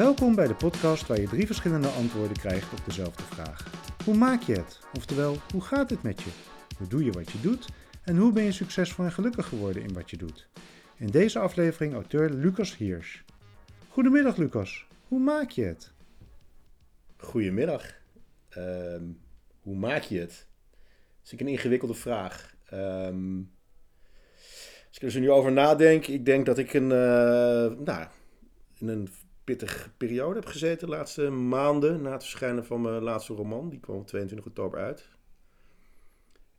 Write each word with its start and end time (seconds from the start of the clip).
Welkom 0.00 0.34
bij 0.34 0.46
de 0.46 0.54
podcast 0.54 1.06
waar 1.06 1.20
je 1.20 1.28
drie 1.28 1.46
verschillende 1.46 1.88
antwoorden 1.88 2.36
krijgt 2.36 2.72
op 2.72 2.84
dezelfde 2.84 3.22
vraag. 3.22 3.72
Hoe 4.04 4.16
maak 4.16 4.42
je 4.42 4.52
het? 4.52 4.80
Oftewel, 4.96 5.36
hoe 5.52 5.60
gaat 5.60 5.90
het 5.90 6.02
met 6.02 6.22
je? 6.22 6.30
Hoe 6.78 6.86
doe 6.86 7.04
je 7.04 7.12
wat 7.12 7.30
je 7.30 7.40
doet? 7.40 7.68
En 8.04 8.16
hoe 8.16 8.32
ben 8.32 8.42
je 8.42 8.52
succesvol 8.52 9.04
en 9.04 9.12
gelukkig 9.12 9.46
geworden 9.46 9.82
in 9.82 9.92
wat 9.92 10.10
je 10.10 10.16
doet? 10.16 10.48
In 10.96 11.06
deze 11.06 11.38
aflevering 11.38 11.94
auteur 11.94 12.30
Lucas 12.30 12.76
Hiers. 12.76 13.24
Goedemiddag 13.88 14.36
Lucas, 14.36 14.86
hoe 15.08 15.20
maak 15.20 15.50
je 15.50 15.64
het? 15.64 15.92
Goedemiddag. 17.16 17.84
Ehm, 18.48 19.04
hoe 19.60 19.76
maak 19.76 20.02
je 20.02 20.18
het? 20.18 20.46
Dat 21.22 21.32
is 21.32 21.40
een 21.40 21.48
ingewikkelde 21.48 21.94
vraag. 21.94 22.54
Ehm, 22.66 23.38
als 24.88 24.98
ik 24.98 25.12
er 25.12 25.20
nu 25.20 25.30
over 25.30 25.52
nadenk, 25.52 26.06
ik 26.06 26.24
denk 26.24 26.46
dat 26.46 26.58
ik 26.58 26.74
een, 26.74 26.92
eh, 26.92 27.78
nou, 27.84 28.06
in 28.78 28.88
een 28.88 29.08
periode 29.96 30.34
heb 30.34 30.48
gezeten 30.48 30.88
de 30.88 30.94
laatste 30.94 31.30
maanden 31.30 32.02
na 32.02 32.12
het 32.12 32.22
verschijnen 32.22 32.66
van 32.66 32.80
mijn 32.80 33.02
laatste 33.02 33.34
roman. 33.34 33.68
Die 33.68 33.80
kwam 33.80 33.96
op 33.96 34.06
22 34.06 34.46
oktober 34.46 34.80
uit. 34.80 35.08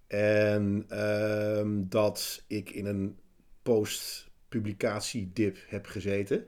En 0.08 0.86
ehm, 0.88 1.84
dat 1.88 2.44
ik 2.48 2.70
in 2.70 2.86
een 2.86 3.20
post-publicatiedip 3.62 5.58
heb 5.68 5.86
gezeten. 5.86 6.46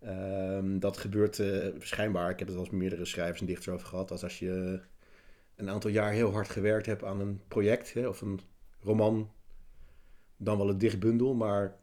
Ehm, 0.00 0.78
dat 0.78 0.96
gebeurt 0.96 1.38
uh, 1.38 1.66
schijnbaar, 1.78 2.30
ik 2.30 2.38
heb 2.38 2.48
het 2.48 2.56
wel 2.56 2.66
eens 2.66 2.74
meerdere 2.74 3.04
schrijvers 3.04 3.40
en 3.40 3.46
dichters 3.46 3.68
over 3.68 3.86
gehad, 3.86 4.10
als 4.10 4.22
als 4.22 4.38
je 4.38 4.80
een 5.56 5.70
aantal 5.70 5.90
jaar 5.90 6.12
heel 6.12 6.32
hard 6.32 6.48
gewerkt 6.48 6.86
hebt 6.86 7.04
aan 7.04 7.20
een 7.20 7.40
project 7.48 7.92
hè, 7.92 8.08
of 8.08 8.20
een 8.20 8.40
roman, 8.80 9.32
dan 10.36 10.58
wel 10.58 10.68
een 10.68 10.78
dichtbundel, 10.78 11.34
maar 11.34 11.76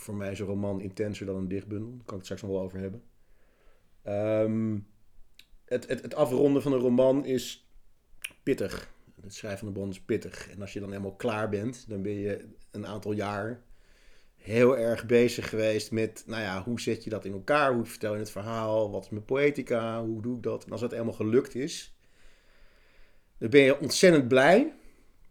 voor 0.00 0.14
mij 0.14 0.30
is 0.30 0.38
een 0.38 0.46
roman 0.46 0.80
intenser 0.80 1.26
dan 1.26 1.36
een 1.36 1.48
dichtbundel. 1.48 1.90
Daar 1.90 2.04
kan 2.04 2.18
ik 2.18 2.24
het 2.24 2.24
straks 2.24 2.42
nog 2.42 2.50
wel 2.50 2.60
over 2.60 2.78
hebben. 2.78 3.02
Ehm, 4.02 4.78
het, 5.64 5.88
het, 5.88 6.02
het 6.02 6.14
afronden 6.14 6.62
van 6.62 6.72
een 6.72 6.78
roman 6.78 7.24
is 7.24 7.68
pittig. 8.42 8.92
Het 9.20 9.34
schrijven 9.34 9.58
van 9.58 9.68
een 9.68 9.74
roman 9.74 9.90
is 9.90 10.00
pittig. 10.00 10.50
En 10.50 10.60
als 10.60 10.72
je 10.72 10.80
dan 10.80 10.90
helemaal 10.90 11.16
klaar 11.16 11.48
bent, 11.48 11.88
dan 11.88 12.02
ben 12.02 12.12
je 12.12 12.48
een 12.70 12.86
aantal 12.86 13.12
jaar 13.12 13.62
heel 14.36 14.78
erg 14.78 15.06
bezig 15.06 15.48
geweest 15.48 15.90
met, 15.90 16.22
nou 16.26 16.42
ja, 16.42 16.62
hoe 16.62 16.80
zet 16.80 17.04
je 17.04 17.10
dat 17.10 17.24
in 17.24 17.32
elkaar? 17.32 17.74
Hoe 17.74 17.84
vertel 17.84 18.12
je 18.12 18.18
het 18.18 18.30
verhaal? 18.30 18.90
Wat 18.90 19.04
is 19.04 19.10
mijn 19.10 19.24
poëtica? 19.24 20.04
Hoe 20.04 20.22
doe 20.22 20.36
ik 20.36 20.42
dat? 20.42 20.64
En 20.64 20.72
als 20.72 20.80
dat 20.80 20.90
helemaal 20.90 21.12
gelukt 21.12 21.54
is, 21.54 21.96
dan 23.38 23.50
ben 23.50 23.60
je 23.60 23.80
ontzettend 23.80 24.28
blij. 24.28 24.74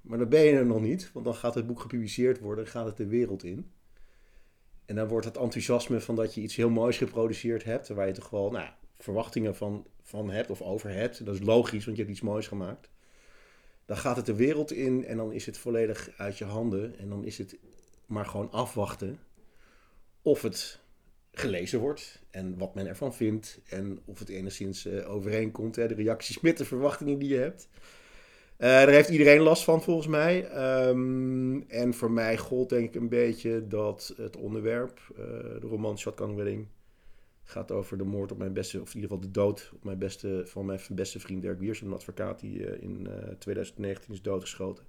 Maar 0.01 0.17
dan 0.17 0.29
ben 0.29 0.41
je 0.41 0.51
er 0.51 0.65
nog 0.65 0.81
niet, 0.81 1.11
want 1.11 1.25
dan 1.25 1.35
gaat 1.35 1.55
het 1.55 1.67
boek 1.67 1.79
gepubliceerd 1.79 2.39
worden, 2.39 2.67
gaat 2.67 2.85
het 2.85 2.97
de 2.97 3.07
wereld 3.07 3.43
in. 3.43 3.71
En 4.89 4.95
dan 4.95 5.07
wordt 5.07 5.25
het 5.25 5.37
enthousiasme 5.37 6.01
van 6.01 6.15
dat 6.15 6.33
je 6.33 6.41
iets 6.41 6.55
heel 6.55 6.69
moois 6.69 6.97
geproduceerd 6.97 7.63
hebt, 7.63 7.87
waar 7.87 8.07
je 8.07 8.13
toch 8.13 8.29
wel 8.29 8.51
nou, 8.51 8.69
verwachtingen 8.97 9.55
van, 9.55 9.87
van 10.01 10.29
hebt 10.29 10.49
of 10.49 10.61
over 10.61 10.89
hebt. 10.89 11.25
Dat 11.25 11.35
is 11.35 11.41
logisch, 11.41 11.85
want 11.85 11.97
je 11.97 12.03
hebt 12.03 12.15
iets 12.15 12.25
moois 12.25 12.47
gemaakt. 12.47 12.89
Dan 13.85 13.97
gaat 13.97 14.15
het 14.15 14.25
de 14.25 14.35
wereld 14.35 14.71
in 14.71 15.05
en 15.05 15.17
dan 15.17 15.31
is 15.31 15.45
het 15.45 15.57
volledig 15.57 16.09
uit 16.17 16.37
je 16.37 16.45
handen. 16.45 16.99
En 16.99 17.09
dan 17.09 17.23
is 17.23 17.37
het 17.37 17.57
maar 18.05 18.25
gewoon 18.25 18.51
afwachten 18.51 19.19
of 20.21 20.41
het 20.41 20.79
gelezen 21.31 21.79
wordt 21.79 22.21
en 22.29 22.57
wat 22.57 22.75
men 22.75 22.87
ervan 22.87 23.13
vindt. 23.13 23.59
En 23.69 23.99
of 24.05 24.19
het 24.19 24.29
enigszins 24.29 24.85
uh, 24.85 25.11
overeenkomt, 25.11 25.75
hè, 25.75 25.87
de 25.87 25.93
reacties 25.93 26.39
met 26.39 26.57
de 26.57 26.65
verwachtingen 26.65 27.19
die 27.19 27.29
je 27.29 27.37
hebt. 27.37 27.67
Uh, 28.59 28.67
daar 28.67 28.89
heeft 28.89 29.09
iedereen 29.09 29.41
last 29.41 29.63
van 29.63 29.81
volgens 29.81 30.07
mij. 30.07 30.51
Um, 30.87 31.63
en 31.67 31.93
voor 31.93 32.11
mij 32.11 32.37
gold 32.37 32.69
denk 32.69 32.87
ik 32.87 33.01
een 33.01 33.09
beetje 33.09 33.67
dat 33.67 34.13
het 34.17 34.37
onderwerp, 34.37 34.99
uh, 35.11 35.17
de 35.59 35.67
roman 35.67 35.97
Shotgun 35.97 36.35
Wedding, 36.35 36.67
gaat 37.43 37.71
over 37.71 37.97
de 37.97 38.03
moord 38.03 38.31
op 38.31 38.37
mijn 38.37 38.53
beste, 38.53 38.81
of 38.81 38.87
in 38.87 38.95
ieder 38.95 39.09
geval 39.09 39.25
de 39.25 39.31
dood 39.31 39.71
op 39.73 39.83
mijn 39.83 39.97
beste, 39.97 40.41
van 40.45 40.65
mijn 40.65 40.79
beste 40.89 41.19
vriend 41.19 41.41
Dirk 41.41 41.59
Wiers, 41.59 41.81
een 41.81 41.93
advocaat 41.93 42.39
die 42.39 42.59
uh, 42.59 42.81
in 42.81 43.07
2019 43.37 44.13
is 44.13 44.21
doodgeschoten. 44.21 44.85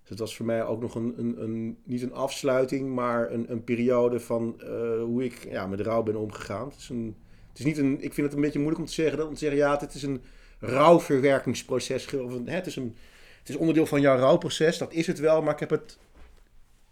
Dus 0.00 0.08
het 0.08 0.18
was 0.18 0.36
voor 0.36 0.46
mij 0.46 0.64
ook 0.64 0.80
nog 0.80 0.94
een, 0.94 1.14
een, 1.16 1.42
een 1.42 1.78
niet 1.84 2.02
een 2.02 2.12
afsluiting, 2.12 2.94
maar 2.94 3.32
een, 3.32 3.50
een 3.50 3.64
periode 3.64 4.20
van 4.20 4.60
hoe 5.00 5.24
ik 5.24 5.48
ja, 5.50 5.66
met 5.66 5.80
rouw 5.80 6.02
ben 6.02 6.16
omgegaan. 6.16 6.68
Het 6.68 6.78
is, 6.78 6.88
een, 6.88 7.16
het 7.48 7.58
is 7.58 7.64
niet 7.64 7.78
een, 7.78 8.02
ik 8.02 8.14
vind 8.14 8.26
het 8.26 8.36
een 8.36 8.42
beetje 8.42 8.58
moeilijk 8.58 8.80
om 8.80 8.88
te 8.88 8.94
zeggen, 8.94 9.26
om 9.26 9.32
te 9.32 9.38
zeggen 9.38 9.58
ja, 9.58 9.78
het 9.78 9.94
is 9.94 10.02
een 10.02 10.22
rouwverwerkingsproces. 10.58 12.10
Het 12.44 12.66
is, 12.66 12.76
een, 12.76 12.96
het 13.38 13.48
is 13.48 13.56
onderdeel 13.56 13.86
van 13.86 14.00
jouw 14.00 14.18
rouwproces, 14.18 14.78
dat 14.78 14.92
is 14.92 15.06
het 15.06 15.18
wel, 15.18 15.42
maar 15.42 15.52
ik 15.52 15.60
heb 15.60 15.70
het. 15.70 15.98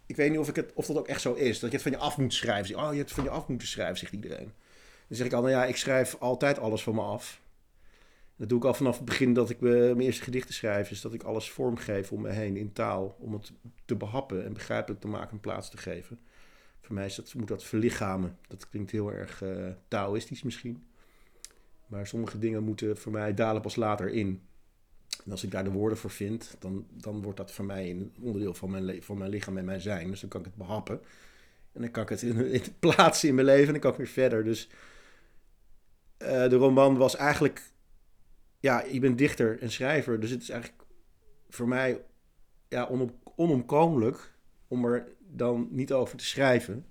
Ik 0.05 0.15
weet 0.15 0.29
niet 0.29 0.39
of, 0.39 0.49
ik 0.49 0.55
het, 0.55 0.71
of 0.73 0.85
dat 0.85 0.97
ook 0.97 1.07
echt 1.07 1.21
zo 1.21 1.33
is. 1.33 1.59
Dat 1.59 1.69
je 1.69 1.75
het 1.75 1.85
van 1.85 1.91
je 1.91 1.97
af 1.97 2.17
moet 2.17 2.33
schrijven. 2.33 2.75
Oh, 2.75 2.81
je 2.81 2.97
hebt 2.97 3.09
het 3.09 3.11
van 3.11 3.23
je 3.23 3.29
af 3.29 3.47
moeten 3.47 3.67
schrijven, 3.67 3.97
zegt 3.97 4.13
iedereen. 4.13 4.51
Dan 5.07 5.17
zeg 5.17 5.25
ik 5.25 5.33
al, 5.33 5.41
nou 5.41 5.53
ja, 5.53 5.65
ik 5.65 5.75
schrijf 5.75 6.15
altijd 6.19 6.59
alles 6.59 6.83
van 6.83 6.95
me 6.95 7.01
af. 7.01 7.41
Dat 8.35 8.49
doe 8.49 8.57
ik 8.57 8.65
al 8.65 8.73
vanaf 8.73 8.95
het 8.95 9.05
begin 9.05 9.33
dat 9.33 9.49
ik 9.49 9.59
mijn 9.59 9.99
eerste 9.99 10.23
gedichten 10.23 10.53
schrijf. 10.53 10.91
Is 10.91 11.01
dat 11.01 11.13
ik 11.13 11.23
alles 11.23 11.51
vormgeef 11.51 12.11
om 12.11 12.21
me 12.21 12.29
heen 12.29 12.57
in 12.57 12.73
taal. 12.73 13.15
Om 13.19 13.33
het 13.33 13.51
te 13.85 13.95
behappen 13.95 14.45
en 14.45 14.53
begrijpelijk 14.53 15.01
te 15.01 15.07
maken 15.07 15.31
en 15.31 15.39
plaats 15.39 15.69
te 15.69 15.77
geven. 15.77 16.19
Voor 16.81 16.95
mij 16.95 17.05
is 17.05 17.15
dat, 17.15 17.33
moet 17.33 17.47
dat 17.47 17.63
verlichamen. 17.63 18.37
Dat 18.47 18.69
klinkt 18.69 18.91
heel 18.91 19.11
erg 19.11 19.41
uh, 19.41 19.67
Taoïstisch 19.87 20.43
misschien. 20.43 20.87
Maar 21.93 22.07
sommige 22.07 22.39
dingen 22.39 22.63
moeten 22.63 22.97
voor 22.97 23.11
mij 23.11 23.33
dalen 23.33 23.61
pas 23.61 23.75
later 23.75 24.09
in. 24.09 24.41
En 25.25 25.31
als 25.31 25.43
ik 25.43 25.51
daar 25.51 25.63
de 25.63 25.71
woorden 25.71 25.97
voor 25.97 26.09
vind, 26.09 26.55
dan, 26.59 26.85
dan 26.93 27.21
wordt 27.21 27.37
dat 27.37 27.51
voor 27.51 27.65
mij 27.65 27.89
een 27.89 28.13
onderdeel 28.21 28.53
van 28.53 28.69
mijn, 28.69 29.03
van 29.03 29.17
mijn 29.17 29.29
lichaam 29.29 29.57
en 29.57 29.65
mijn 29.65 29.81
zijn. 29.81 30.09
Dus 30.09 30.19
dan 30.19 30.29
kan 30.29 30.39
ik 30.39 30.45
het 30.45 30.55
behappen. 30.55 31.01
En 31.71 31.81
dan 31.81 31.91
kan 31.91 32.03
ik 32.03 32.09
het 32.09 32.21
in, 32.21 32.45
in 32.51 32.61
plaatsen 32.79 33.29
in 33.29 33.35
mijn 33.35 33.47
leven 33.47 33.65
en 33.65 33.71
dan 33.71 33.81
kan 33.81 33.91
ik 33.91 33.97
weer 33.97 34.07
verder. 34.07 34.43
Dus 34.43 34.69
uh, 36.19 36.27
de 36.49 36.55
roman 36.55 36.97
was 36.97 37.15
eigenlijk... 37.15 37.61
Ja, 38.59 38.81
ik 38.81 39.01
ben 39.01 39.15
dichter 39.15 39.59
en 39.61 39.71
schrijver. 39.71 40.19
Dus 40.19 40.29
het 40.29 40.41
is 40.41 40.49
eigenlijk 40.49 40.83
voor 41.49 41.67
mij 41.67 42.01
ja, 42.67 42.85
onom, 42.85 43.19
onomkomelijk 43.35 44.33
om 44.67 44.85
er 44.85 45.07
dan 45.19 45.67
niet 45.71 45.93
over 45.93 46.17
te 46.17 46.25
schrijven. 46.25 46.85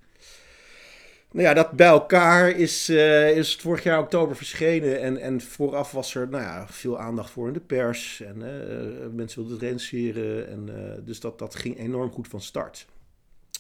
Nou 1.33 1.47
ja, 1.47 1.55
dat 1.55 1.71
bij 1.71 1.87
elkaar 1.87 2.51
is, 2.51 2.91
uh, 2.91 3.37
is 3.37 3.57
vorig 3.57 3.83
jaar 3.83 3.99
oktober 4.01 4.37
verschenen. 4.37 5.01
En, 5.01 5.19
en 5.19 5.41
vooraf 5.41 5.93
was 5.93 6.15
er 6.15 6.29
nou 6.29 6.43
ja, 6.43 6.67
veel 6.69 6.99
aandacht 6.99 7.31
voor 7.31 7.47
in 7.47 7.53
de 7.53 7.61
pers. 7.61 8.21
En 8.21 8.37
uh, 8.37 9.15
mensen 9.15 9.41
wilden 9.41 9.59
het 9.59 9.69
renseren. 9.69 10.49
En, 10.49 10.69
dus 11.05 11.21
dat, 11.21 11.39
dat 11.39 11.55
ging 11.55 11.79
enorm 11.79 12.11
goed 12.11 12.29
van 12.29 12.41
start. 12.41 12.87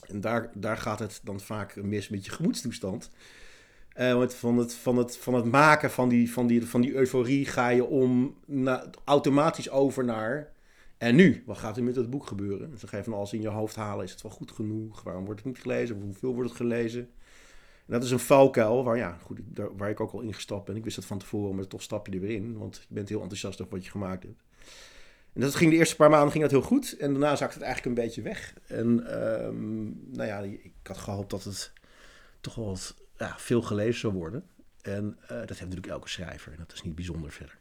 En 0.07 0.21
daar, 0.21 0.51
daar 0.55 0.77
gaat 0.77 0.99
het 0.99 1.21
dan 1.23 1.41
vaak 1.41 1.83
mis 1.83 2.09
met 2.09 2.25
je 2.25 2.31
gemoedstoestand. 2.31 3.11
want 3.95 4.35
van 4.35 4.59
het, 4.59 4.75
van, 4.75 4.97
het, 4.97 5.17
van 5.17 5.35
het 5.35 5.45
maken 5.45 5.91
van 5.91 6.09
die, 6.09 6.33
van, 6.33 6.47
die, 6.47 6.67
van 6.67 6.81
die 6.81 6.95
euforie 6.95 7.47
ga 7.47 7.69
je 7.69 7.85
om 7.85 8.37
na, 8.47 8.85
automatisch 9.05 9.71
over 9.71 10.05
naar... 10.05 10.51
En 10.99 11.15
nu, 11.15 11.43
wat 11.47 11.59
gaat 11.59 11.77
er 11.77 11.83
met 11.83 11.97
het 11.97 12.11
boek 12.11 12.27
gebeuren? 12.27 12.71
Dus 12.71 12.81
dan 12.81 12.89
ga 12.89 12.97
je 12.97 13.05
van 13.05 13.13
alles 13.13 13.33
in 13.33 13.41
je 13.41 13.49
hoofd 13.49 13.77
halen. 13.77 14.05
Is 14.05 14.11
het 14.11 14.23
wel 14.23 14.33
goed 14.33 14.51
genoeg? 14.51 15.03
Waarom 15.03 15.25
wordt 15.25 15.41
het 15.41 15.49
niet 15.49 15.63
gelezen? 15.63 16.01
Hoeveel 16.01 16.35
wordt 16.35 16.49
het 16.49 16.59
gelezen? 16.59 17.11
En 17.87 17.93
dat 17.93 18.03
is 18.03 18.11
een 18.11 18.19
valkuil 18.19 18.85
waar, 18.85 18.97
ja, 18.97 19.19
goed, 19.23 19.39
waar 19.77 19.91
ik 19.91 20.01
ook 20.01 20.13
al 20.13 20.21
ingestapt 20.21 20.65
ben. 20.65 20.77
Ik 20.77 20.85
wist 20.85 20.97
het 20.97 21.05
van 21.05 21.19
tevoren, 21.19 21.55
maar 21.55 21.67
toch 21.67 21.83
stap 21.83 22.07
je 22.07 22.13
er 22.13 22.21
weer 22.21 22.37
in. 22.37 22.59
Want 22.59 22.77
je 22.89 22.95
bent 22.95 23.09
heel 23.09 23.21
enthousiast 23.21 23.61
over 23.61 23.73
wat 23.73 23.85
je 23.85 23.91
gemaakt 23.91 24.23
hebt. 24.23 24.43
En 25.33 25.41
dat 25.41 25.55
ging 25.55 25.71
de 25.71 25.77
eerste 25.77 25.97
paar 25.97 26.11
maanden 26.11 26.31
ging 26.31 26.43
dat 26.43 26.53
heel 26.53 26.63
goed. 26.63 26.97
En 26.97 27.11
daarna 27.11 27.37
zakte 27.37 27.59
het 27.59 27.67
eigenlijk 27.67 27.97
een 27.97 28.05
beetje 28.05 28.23
weg. 28.23 28.55
En 28.67 29.21
um, 29.45 30.01
nou 30.11 30.29
ja, 30.29 30.39
ik 30.39 30.73
had 30.83 30.99
gehoopt 30.99 31.31
dat 31.31 31.45
het 31.45 31.73
toch 32.41 32.55
wel 32.55 32.77
ja, 33.19 33.35
veel 33.39 33.63
gelezen 33.63 34.01
zou 34.01 34.13
worden. 34.13 34.45
En 34.83 35.19
uh, 35.23 35.29
dat 35.29 35.49
heeft 35.49 35.61
natuurlijk 35.61 35.87
elke 35.87 36.09
schrijver. 36.09 36.53
En 36.53 36.59
dat 36.59 36.73
is 36.73 36.83
niet 36.83 36.95
bijzonder 36.95 37.33
verder. 37.33 37.59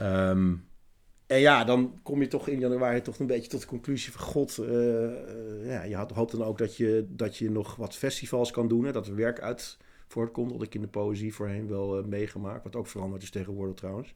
Um, 0.00 0.68
en 1.26 1.38
ja, 1.38 1.64
dan 1.64 2.00
kom 2.02 2.20
je 2.20 2.28
toch 2.28 2.48
in 2.48 2.58
januari 2.58 3.00
toch 3.00 3.18
een 3.18 3.26
beetje 3.26 3.50
tot 3.50 3.60
de 3.60 3.66
conclusie 3.66 4.12
van 4.12 4.26
god, 4.26 4.58
uh, 4.60 5.68
ja, 5.68 5.82
je 5.82 5.96
hoopt 6.14 6.32
dan 6.32 6.44
ook 6.44 6.58
dat 6.58 6.76
je, 6.76 7.06
dat 7.08 7.36
je 7.36 7.50
nog 7.50 7.76
wat 7.76 7.96
festivals 7.96 8.50
kan 8.50 8.68
doen, 8.68 8.84
hè, 8.84 8.92
dat 8.92 9.06
er 9.06 9.14
werk 9.14 9.40
uit 9.40 9.78
voortkomt, 10.06 10.52
wat 10.52 10.62
ik 10.62 10.74
in 10.74 10.80
de 10.80 10.88
poëzie 10.88 11.34
voorheen 11.34 11.68
wel 11.68 11.98
uh, 11.98 12.04
meegemaakt, 12.04 12.64
wat 12.64 12.76
ook 12.76 12.86
veranderd 12.86 13.22
is 13.22 13.30
tegenwoordig 13.30 13.74
trouwens. 13.74 14.14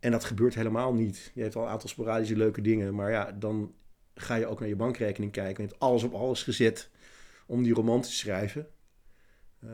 En 0.00 0.10
dat 0.10 0.24
gebeurt 0.24 0.54
helemaal 0.54 0.94
niet. 0.94 1.30
Je 1.34 1.42
hebt 1.42 1.56
al 1.56 1.62
een 1.62 1.68
aantal 1.68 1.88
sporadische 1.88 2.36
leuke 2.36 2.60
dingen, 2.60 2.94
maar 2.94 3.10
ja, 3.10 3.32
dan 3.32 3.74
ga 4.14 4.34
je 4.34 4.46
ook 4.46 4.60
naar 4.60 4.68
je 4.68 4.76
bankrekening 4.76 5.32
kijken. 5.32 5.62
Je 5.62 5.68
hebt 5.68 5.80
alles 5.80 6.02
op 6.02 6.14
alles 6.14 6.42
gezet 6.42 6.90
om 7.46 7.62
die 7.62 7.74
roman 7.74 8.00
te 8.00 8.12
schrijven. 8.12 8.66
Ik 9.60 9.68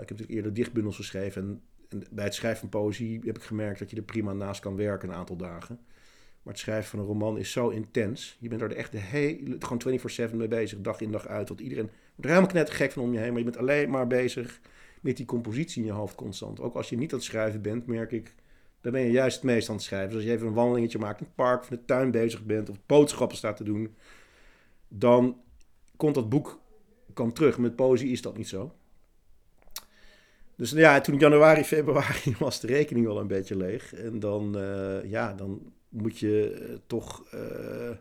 heb 0.00 0.10
natuurlijk 0.10 0.30
eerder 0.30 0.54
dichtbundels 0.54 0.96
geschreven 0.96 1.42
en 1.42 1.62
bij 2.10 2.24
het 2.24 2.34
schrijven 2.34 2.60
van 2.60 2.68
poëzie 2.68 3.20
heb 3.24 3.36
ik 3.36 3.42
gemerkt 3.42 3.78
dat 3.78 3.90
je 3.90 3.96
er 3.96 4.02
prima 4.02 4.32
naast 4.32 4.60
kan 4.60 4.76
werken 4.76 5.08
een 5.08 5.14
aantal 5.14 5.36
dagen. 5.36 5.78
Maar 6.42 6.52
het 6.52 6.62
schrijven 6.62 6.90
van 6.90 6.98
een 6.98 7.04
roman 7.04 7.38
is 7.38 7.50
zo 7.50 7.68
intens. 7.68 8.36
Je 8.40 8.48
bent 8.48 8.60
er 8.60 8.76
echt 8.76 8.92
de 8.92 8.98
hele, 8.98 9.56
gewoon 9.58 10.30
24-7 10.30 10.34
mee 10.34 10.48
bezig, 10.48 10.80
dag 10.80 11.00
in 11.00 11.10
dag 11.10 11.26
uit. 11.26 11.46
Tot 11.46 11.60
iedereen 11.60 11.84
wordt 11.84 12.24
er 12.24 12.28
helemaal 12.28 12.50
knettergek 12.50 12.92
van 12.92 13.02
om 13.02 13.12
je 13.12 13.18
heen. 13.18 13.28
Maar 13.28 13.38
je 13.38 13.44
bent 13.44 13.56
alleen 13.56 13.90
maar 13.90 14.06
bezig 14.06 14.60
met 15.00 15.16
die 15.16 15.26
compositie 15.26 15.82
in 15.82 15.88
je 15.88 15.94
hoofd 15.94 16.14
constant. 16.14 16.60
Ook 16.60 16.74
als 16.74 16.88
je 16.88 16.96
niet 16.96 17.12
aan 17.12 17.18
het 17.18 17.26
schrijven 17.26 17.62
bent, 17.62 17.86
merk 17.86 18.12
ik, 18.12 18.34
dan 18.80 18.92
ben 18.92 19.00
je 19.00 19.10
juist 19.10 19.36
het 19.36 19.44
meest 19.44 19.68
aan 19.68 19.74
het 19.74 19.84
schrijven. 19.84 20.08
Dus 20.08 20.16
als 20.16 20.26
je 20.26 20.32
even 20.32 20.46
een 20.46 20.54
wandelingetje 20.54 20.98
maakt 20.98 21.20
in 21.20 21.26
het 21.26 21.34
park 21.34 21.60
of 21.60 21.70
in 21.70 21.76
de 21.76 21.84
tuin 21.84 22.10
bezig 22.10 22.44
bent 22.44 22.70
of 22.70 22.76
boodschappen 22.86 23.36
staat 23.36 23.56
te 23.56 23.64
doen, 23.64 23.94
dan 24.88 25.40
komt 25.96 26.14
dat 26.14 26.28
boek 26.28 26.60
kan 27.12 27.32
terug. 27.32 27.58
Met 27.58 27.76
poëzie 27.76 28.10
is 28.10 28.22
dat 28.22 28.36
niet 28.36 28.48
zo. 28.48 28.74
Dus 30.56 30.70
ja, 30.70 31.00
toen 31.00 31.18
januari, 31.18 31.64
februari 31.64 32.34
was 32.38 32.60
de 32.60 32.66
rekening 32.66 33.06
wel 33.06 33.20
een 33.20 33.26
beetje 33.26 33.56
leeg. 33.56 33.94
En 33.94 34.20
dan, 34.20 34.58
eh, 34.58 35.10
ja, 35.10 35.32
dan 35.32 35.72
moet 35.88 36.18
je 36.18 36.50
eh, 36.50 36.76
toch 36.86 37.24
eh, 37.30 37.40
een 37.86 37.96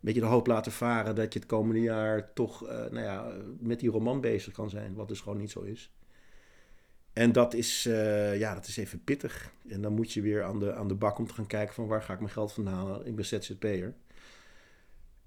beetje 0.00 0.20
de 0.20 0.26
hoop 0.26 0.46
laten 0.46 0.72
varen 0.72 1.14
dat 1.14 1.32
je 1.32 1.38
het 1.38 1.48
komende 1.48 1.80
jaar 1.80 2.32
toch 2.32 2.60
nou 2.66 3.00
ja, 3.00 3.32
met 3.60 3.80
die 3.80 3.90
roman 3.90 4.20
bezig 4.20 4.52
kan 4.52 4.70
zijn. 4.70 4.94
Wat 4.94 5.08
dus 5.08 5.20
gewoon 5.20 5.38
niet 5.38 5.50
zo 5.50 5.60
is. 5.60 5.92
En 7.12 7.32
dat 7.32 7.54
is, 7.54 7.82
ja, 8.34 8.54
dat 8.54 8.66
is 8.66 8.76
even 8.76 9.04
pittig. 9.04 9.52
En 9.68 9.80
dan 9.80 9.92
moet 9.92 10.12
je 10.12 10.22
weer 10.22 10.42
aan 10.42 10.58
de, 10.58 10.74
aan 10.74 10.88
de 10.88 10.94
bak 10.94 11.18
om 11.18 11.26
te 11.26 11.34
gaan 11.34 11.46
kijken 11.46 11.74
van 11.74 11.86
waar 11.86 12.02
ga 12.02 12.12
ik 12.12 12.18
mijn 12.20 12.32
geld 12.32 12.52
vandaan 12.52 12.74
halen. 12.74 13.06
Ik 13.06 13.16
ben 13.16 13.24
ZZP'er. 13.24 13.94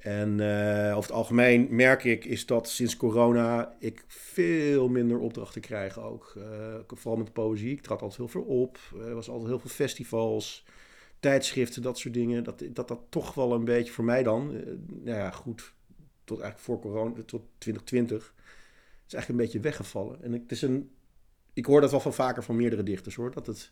En 0.01 0.39
uh, 0.39 0.97
over 0.97 1.09
het 1.09 1.11
algemeen 1.11 1.67
merk 1.69 2.03
ik 2.03 2.25
is 2.25 2.45
dat 2.45 2.69
sinds 2.69 2.97
corona 2.97 3.75
ik 3.79 4.03
veel 4.07 4.89
minder 4.89 5.19
opdrachten 5.19 5.61
krijg 5.61 5.99
ook. 5.99 6.33
Uh, 6.37 6.43
vooral 6.87 7.17
met 7.17 7.33
poëzie. 7.33 7.71
Ik 7.71 7.81
trad 7.81 8.01
altijd 8.01 8.19
heel 8.19 8.27
veel 8.27 8.61
op. 8.61 8.79
Er 8.99 9.15
was 9.15 9.29
altijd 9.29 9.49
heel 9.49 9.59
veel 9.59 9.69
festivals, 9.69 10.65
tijdschriften, 11.19 11.81
dat 11.81 11.97
soort 11.97 12.13
dingen. 12.13 12.43
Dat 12.43 12.63
dat, 12.71 12.87
dat 12.87 12.99
toch 13.09 13.33
wel 13.33 13.53
een 13.53 13.65
beetje 13.65 13.93
voor 13.93 14.03
mij 14.03 14.23
dan, 14.23 14.51
nou 14.87 15.17
ja 15.17 15.31
goed, 15.31 15.73
tot 16.23 16.39
eigenlijk 16.39 16.59
voor 16.59 16.79
corona, 16.79 17.23
tot 17.25 17.41
2020, 17.57 18.33
is 19.07 19.13
eigenlijk 19.13 19.29
een 19.29 19.45
beetje 19.45 19.69
weggevallen. 19.69 20.23
En 20.23 20.31
het 20.31 20.51
is 20.51 20.61
een, 20.61 20.91
ik 21.53 21.65
hoor 21.65 21.81
dat 21.81 21.91
wel 21.91 21.99
van 21.99 22.13
vaker 22.13 22.43
van 22.43 22.55
meerdere 22.55 22.83
dichters 22.83 23.15
hoor, 23.15 23.31
dat 23.31 23.47
het 23.47 23.71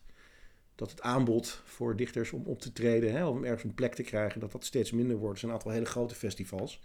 dat 0.80 0.90
het 0.90 1.02
aanbod 1.02 1.62
voor 1.64 1.96
dichters 1.96 2.32
om 2.32 2.42
op 2.44 2.60
te 2.60 2.72
treden, 2.72 3.12
hè, 3.12 3.26
om 3.26 3.44
ergens 3.44 3.64
een 3.64 3.74
plek 3.74 3.94
te 3.94 4.02
krijgen, 4.02 4.40
dat 4.40 4.52
dat 4.52 4.64
steeds 4.64 4.92
minder 4.92 5.16
wordt. 5.16 5.32
Er 5.32 5.38
zijn 5.38 5.50
een 5.50 5.56
aantal 5.56 5.72
hele 5.72 5.86
grote 5.86 6.14
festivals. 6.14 6.80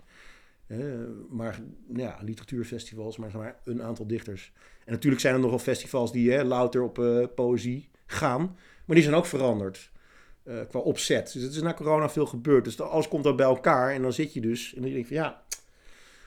maar 1.30 1.62
ja, 1.94 2.18
literatuurfestivals, 2.22 3.18
maar, 3.18 3.32
maar 3.34 3.60
een 3.64 3.84
aantal 3.84 4.08
dichters. 4.08 4.52
En 4.86 4.92
natuurlijk 4.92 5.22
zijn 5.22 5.34
er 5.34 5.40
nog 5.40 5.50
wel 5.50 5.60
festivals 5.60 6.12
die 6.12 6.32
hè, 6.32 6.44
louter 6.44 6.82
op 6.82 7.00
uh, 7.00 7.26
poëzie 7.36 7.90
gaan. 8.06 8.58
Maar 8.86 8.96
die 8.96 9.04
zijn 9.04 9.16
ook 9.16 9.26
veranderd 9.26 9.92
uh, 10.44 10.60
qua 10.70 10.80
opzet. 10.80 11.34
Dus 11.34 11.42
het 11.42 11.54
is 11.54 11.62
na 11.62 11.74
corona 11.74 12.10
veel 12.10 12.26
gebeurd. 12.26 12.64
Dus 12.64 12.80
alles 12.80 13.08
komt 13.08 13.24
dan 13.24 13.36
bij 13.36 13.46
elkaar. 13.46 13.94
En 13.94 14.02
dan 14.02 14.14
zit 14.14 14.34
je 14.34 14.42
dus. 14.42 14.74
En 14.76 14.82
dan 14.82 14.92
denk 14.92 15.08
je 15.08 15.16
van 15.16 15.24
ja, 15.24 15.45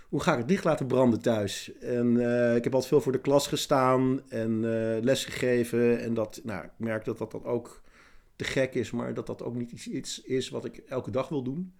hoe 0.08 0.20
ga 0.22 0.32
ik 0.32 0.38
het 0.38 0.48
dicht 0.48 0.64
laten 0.64 0.86
branden 0.86 1.20
thuis? 1.20 1.72
En 1.80 2.14
uh, 2.14 2.56
ik 2.56 2.64
heb 2.64 2.72
altijd 2.72 2.92
veel 2.92 3.00
voor 3.00 3.12
de 3.12 3.20
klas 3.20 3.46
gestaan 3.46 4.20
en 4.28 4.50
uh, 4.62 5.02
les 5.02 5.24
gegeven. 5.24 6.00
En 6.00 6.14
dat, 6.14 6.40
nou, 6.42 6.64
ik 6.64 6.70
merk 6.76 7.04
dat 7.04 7.18
dat, 7.18 7.30
dat 7.30 7.44
ook 7.44 7.82
te 8.36 8.44
gek 8.44 8.74
is, 8.74 8.90
maar 8.90 9.14
dat 9.14 9.26
dat 9.26 9.42
ook 9.42 9.54
niet 9.54 9.86
iets, 9.86 10.22
is 10.22 10.48
wat 10.48 10.64
ik 10.64 10.76
elke 10.76 11.10
dag 11.10 11.28
wil 11.28 11.42
doen. 11.42 11.72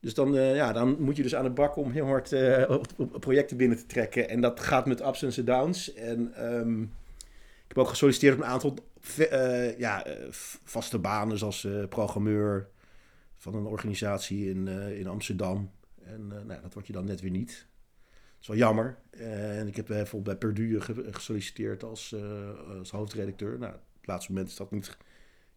Dus 0.00 0.14
dan, 0.14 0.34
uh, 0.34 0.54
ja, 0.54 0.72
dan 0.72 0.96
moet 1.00 1.16
je 1.16 1.22
dus 1.22 1.34
aan 1.34 1.44
de 1.44 1.50
bak 1.50 1.76
om 1.76 1.90
heel 1.90 2.06
hard 2.06 2.32
op, 2.68 3.16
projecten 3.20 3.56
binnen 3.56 3.78
te 3.78 3.86
trekken. 3.86 4.28
En 4.28 4.40
dat 4.40 4.60
gaat 4.60 4.86
met 4.86 5.06
ups 5.06 5.38
en 5.38 5.44
downs. 5.44 5.92
En 5.94 6.44
um, 6.54 6.82
ik 7.62 7.68
heb 7.68 7.78
ook 7.78 7.88
gesolliciteerd 7.88 8.34
op 8.34 8.40
een 8.40 8.46
aantal 8.46 8.76
ja, 9.78 10.06
vaste 10.64 10.98
banen, 10.98 11.38
zoals 11.38 11.68
programmeur 11.88 12.68
van 13.36 13.54
een 13.54 13.66
organisatie 13.66 14.50
in, 14.50 14.68
in 14.68 15.06
Amsterdam. 15.06 15.70
En 16.04 16.30
uh, 16.32 16.42
nou, 16.46 16.62
dat 16.62 16.74
word 16.74 16.86
je 16.86 16.92
dan 16.92 17.04
net 17.04 17.20
weer 17.20 17.30
niet. 17.30 17.66
Dat 18.10 18.40
is 18.40 18.46
wel 18.46 18.56
jammer. 18.56 18.98
en 19.10 19.66
ik 19.66 19.76
heb 19.76 19.86
bijvoorbeeld 19.86 20.38
bij 20.38 20.48
Perdue 20.48 20.80
gesolliciteerd 21.10 21.82
als, 21.82 22.12
uh, 22.14 22.78
als 22.78 22.90
hoofdredacteur. 22.90 23.58
Nou, 23.58 23.72
op 23.72 23.80
het 23.98 24.06
laatste 24.06 24.32
moment 24.32 24.50
is 24.50 24.56
dat 24.56 24.70
niet, 24.70 24.96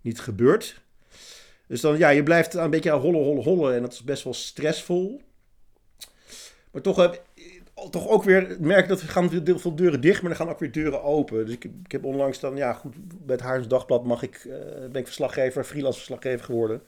niet 0.02 0.20
gebeurd. 0.20 0.82
Dus 1.68 1.82
dan, 1.82 1.98
ja, 1.98 2.10
je 2.10 2.24
blijft 2.24 2.54
een 2.54 2.70
beetje 2.70 2.92
hollen, 2.92 3.24
hollen, 3.24 3.44
hollen. 3.44 3.76
En 3.76 3.82
dat 3.82 3.94
is 3.94 4.04
best 4.04 4.24
wel 4.24 4.34
stressvol. 4.34 5.22
Maar 6.72 6.82
toch 6.82 6.96
heb 6.96 7.24
toch 7.90 8.08
ook 8.08 8.24
weer 8.24 8.58
merk 8.60 8.88
dat 8.88 9.02
er 9.02 9.08
gaan 9.08 9.30
veel 9.60 9.76
deuren 9.76 10.02
dicht, 10.02 10.22
maar 10.22 10.32
er 10.32 10.38
gaan 10.38 10.50
ook 10.50 10.60
weer 10.60 10.72
deuren 10.72 11.04
open. 11.04 11.46
Dus 11.46 11.56
ik, 11.56 11.64
ik 11.64 11.92
heb 11.92 12.04
onlangs 12.04 12.40
dan, 12.40 12.56
ja 12.56 12.74
goed, 12.74 12.96
bij 13.26 13.40
het 13.42 13.70
Dagblad 13.70 14.06
mag 14.06 14.22
ik, 14.22 14.42
ben 14.92 15.02
ik 15.02 15.06
verslaggever, 15.06 15.64
freelance 15.64 15.98
verslaggever 15.98 16.46
geworden. 16.46 16.82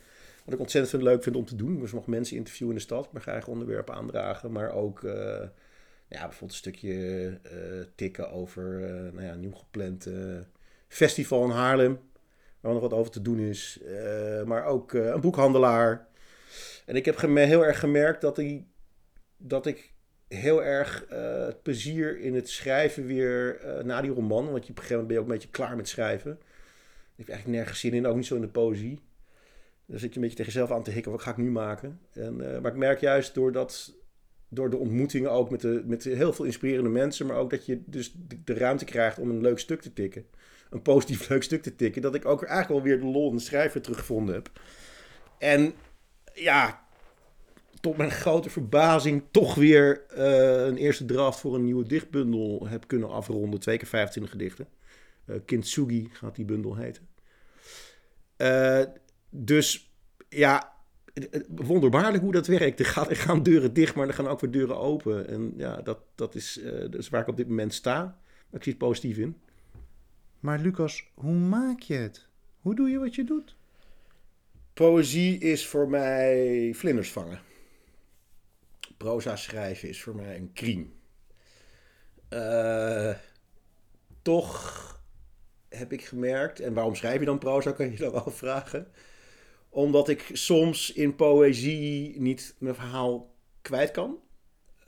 Wat 0.47 0.55
ik 0.55 0.61
ontzettend 0.61 1.01
leuk 1.01 1.23
vind 1.23 1.35
om 1.35 1.45
te 1.45 1.55
doen. 1.55 1.79
Dus 1.79 1.91
nog 1.91 2.07
mensen 2.07 2.38
interviewen 2.38 2.73
in 2.73 2.79
de 2.79 2.85
stad, 2.85 3.13
mijn 3.13 3.25
eigen 3.25 3.51
onderwerpen 3.51 3.94
aandragen. 3.94 4.51
Maar 4.51 4.71
ook 4.71 5.01
uh, 5.01 5.13
ja, 6.07 6.21
bijvoorbeeld 6.21 6.41
een 6.41 6.49
stukje 6.49 6.94
uh, 7.27 7.85
tikken 7.95 8.31
over 8.31 8.79
uh, 8.79 8.89
nou 8.89 9.21
ja, 9.21 9.31
een 9.31 9.39
nieuw 9.39 9.51
gepland 9.51 10.09
festival 10.88 11.44
in 11.44 11.49
Haarlem. 11.49 11.99
Waar 12.59 12.73
nog 12.73 12.81
wat 12.81 12.94
over 12.94 13.11
te 13.11 13.21
doen 13.21 13.39
is. 13.39 13.79
maar 14.45 14.65
ook 14.65 14.94
een 14.94 15.21
boekhandelaar. 15.21 16.07
En 16.85 16.95
ik 16.95 17.05
heb 17.05 17.19
heel 17.19 17.65
erg 17.65 17.79
gemerkt 17.79 18.21
dat, 18.21 18.35
die, 18.35 18.67
dat 19.38 19.65
ik 19.65 19.94
heel 20.27 20.63
erg 20.63 21.05
het 21.09 21.61
plezier 21.61 22.19
in 22.19 22.35
het 22.35 22.49
schrijven 22.49 23.05
weer 23.05 23.61
na 23.83 24.01
die 24.01 24.11
roman. 24.11 24.51
Want 24.51 24.65
je 24.65 24.71
op 24.71 24.77
een 24.77 24.83
gegeven 24.83 24.95
moment 24.95 25.07
ben 25.07 25.15
je 25.15 25.21
ook 25.21 25.27
een 25.27 25.33
beetje 25.33 25.49
klaar 25.49 25.75
met 25.75 25.88
schrijven. 25.88 26.31
Ik 27.15 27.25
heb 27.25 27.29
eigenlijk 27.29 27.57
nergens 27.57 27.79
zin 27.79 27.94
in, 27.94 28.07
ook 28.07 28.15
niet 28.15 28.25
zo 28.25 28.35
in 28.35 28.41
de 28.41 28.47
poëzie. 28.47 29.05
Dan 29.88 30.00
zit 30.00 30.10
je 30.10 30.16
een 30.16 30.22
beetje 30.22 30.38
tegen 30.38 30.51
jezelf 30.51 30.72
aan 30.72 30.84
te 30.84 30.92
hikken, 30.92 31.12
wat 31.12 31.22
ga 31.22 31.31
ik 31.31 31.38
nu 31.38 31.51
maken? 31.51 32.00
En, 32.13 32.39
uh, 32.39 32.60
maar 32.60 32.72
ik 32.72 32.78
merk 32.78 33.00
juist 33.00 33.34
door, 33.34 33.51
dat, 33.51 33.94
door 34.50 34.69
de 34.69 34.78
ontmoetingen 34.78 35.31
ook 35.31 35.50
met, 35.50 35.62
de, 35.62 35.84
met 35.86 36.04
heel 36.04 36.34
veel 36.34 36.45
inspirerende 36.45 36.89
mensen, 36.89 37.25
maar 37.25 37.38
ook 37.38 37.50
dat 37.50 37.66
je 37.66 37.81
dus 37.86 38.13
de, 38.44 38.54
ruimte 38.54 38.86
krijgt 38.86 39.19
om 39.19 39.30
een 39.30 39.42
leuk 39.42 39.60
stuk 39.60 39.81
te 39.81 39.94
tikken. 39.94 40.25
Een 40.69 40.81
positief 40.81 41.28
leuk 41.30 41.44
stuk 41.44 41.62
te 41.62 41.75
tikken. 41.75 42.01
Dat 42.01 42.16
ik 42.16 42.25
ook 42.25 42.44
eigenlijk 42.44 42.84
wel 42.84 42.92
weer 42.94 43.00
de 43.00 43.12
lol 43.12 43.30
in 43.30 43.36
de 43.36 43.42
schrijver 43.42 43.81
teruggevonden 43.81 44.36
heb. 44.36 44.51
En 45.38 45.74
ja, 46.33 46.86
tot 47.80 47.98
mijn 47.98 48.12
grote 48.12 48.50
verbazing 48.50 49.24
toch 49.31 49.56
weer 49.56 50.06
uh, 50.18 50.66
een 50.66 50.78
eerste 50.78 51.06
draft 51.06 51.40
voor 51.40 51.56
een 51.56 51.66
nieuwe 51.66 51.88
dichtbundel 51.88 52.68
heb 52.68 52.88
kunnen 52.88 53.10
afronden. 53.10 53.60
Twee 53.60 53.78
keer 53.78 53.88
25 53.88 54.31
gedichten. 54.31 54.68
Uh, 55.25 55.36
Kintsugi 55.45 56.09
gaat 56.11 56.35
die 56.35 56.45
bundel 56.45 56.76
heten. 56.76 57.07
Dus 59.30 59.86
ja, 60.30 60.78
wonderbaarlijk 61.48 62.24
hoe 62.24 62.31
dat 62.31 62.48
werkt. 62.48 62.80
Er 62.80 62.86
gaan, 62.86 63.10
er 63.10 63.16
gaan 63.16 63.44
deuren 63.44 63.74
dicht, 63.74 63.96
maar 63.96 64.07
er 64.07 64.14
gaan 64.14 64.28
ook 64.28 64.40
weer 64.40 64.52
deuren 64.52 64.78
open. 64.78 65.28
En 65.28 65.54
ja, 65.57 65.81
dat, 65.81 66.00
dat 66.16 66.36
is, 66.36 66.57
uh, 66.57 66.80
dat 66.80 66.96
is 66.96 67.10
waar 67.10 67.22
ik 67.22 67.28
op 67.28 67.38
dit 67.38 67.48
moment 67.48 67.74
sta. 67.74 68.04
Maar 68.50 68.60
ik 68.60 68.64
zie 68.64 68.72
het 68.72 68.81
positief 68.81 69.18
in. 69.18 69.38
Maar 70.40 70.60
Lucas, 70.60 71.12
hoe 71.14 71.34
maak 71.34 71.80
je 71.80 71.94
het? 71.94 72.28
Hoe 72.62 72.76
doe 72.76 72.90
je 72.90 73.00
wat 73.00 73.16
je 73.16 73.24
doet? 73.24 73.56
Poëzie 74.74 75.38
is 75.38 75.68
voor 75.68 75.90
mij 75.90 76.72
vlinders 76.76 77.12
vangen. 77.12 77.40
Proza 78.98 79.36
schrijven 79.36 79.90
is 79.90 80.02
voor 80.02 80.16
mij 80.16 80.38
een 80.38 80.54
kriem. 80.54 80.94
Uh, 82.30 83.14
toch 84.22 84.86
heb 85.69 85.92
ik 85.92 86.06
gemerkt, 86.06 86.60
en 86.60 86.74
waarom 86.74 86.96
schrijf 86.96 87.19
je 87.19 87.26
dan 87.26 87.38
proza, 87.38 87.72
kan 87.72 87.92
je 87.92 87.98
dan 87.98 88.12
wel 88.12 88.31
vragen 88.44 88.88
omdat 89.78 90.10
ik 90.10 90.30
soms 90.34 90.94
in 90.94 91.16
poëzie 91.16 92.19
niet 92.19 92.56
mijn 92.60 92.76
verhaal 92.76 93.36
kwijt 93.62 93.92
kan. 93.92 94.19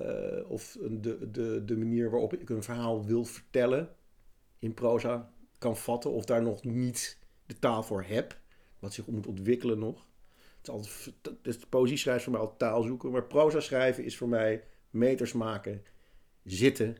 Uh, 0.01 0.49
of 0.49 0.77
de, 0.81 1.31
de, 1.31 1.65
de 1.65 1.77
manier 1.77 2.09
waarop 2.09 2.33
ik 2.33 2.49
een 2.49 2.63
verhaal 2.63 3.05
wil 3.05 3.25
vertellen 3.25 3.95
in 4.59 4.73
proza 4.73 5.33
kan 5.57 5.77
vatten. 5.77 6.11
Of 6.11 6.25
daar 6.25 6.41
nog 6.41 6.63
niet 6.63 7.19
de 7.45 7.59
taal 7.59 7.83
voor 7.83 8.03
heb. 8.03 8.39
Wat 8.79 8.93
zich 8.93 9.07
moet 9.07 9.27
ontwikkelen 9.27 9.79
nog. 9.79 10.07
Het 10.57 10.67
is 10.67 10.69
altijd, 10.69 11.15
dus 11.41 11.57
poëzie 11.57 11.97
schrijven 11.97 12.21
is 12.21 12.23
voor 12.23 12.33
mij 12.33 12.41
al 12.41 12.57
taal 12.57 12.83
zoeken. 12.83 13.11
Maar 13.11 13.23
proza 13.23 13.59
schrijven 13.59 14.03
is 14.03 14.17
voor 14.17 14.29
mij 14.29 14.63
meters 14.89 15.33
maken, 15.33 15.83
zitten, 16.43 16.97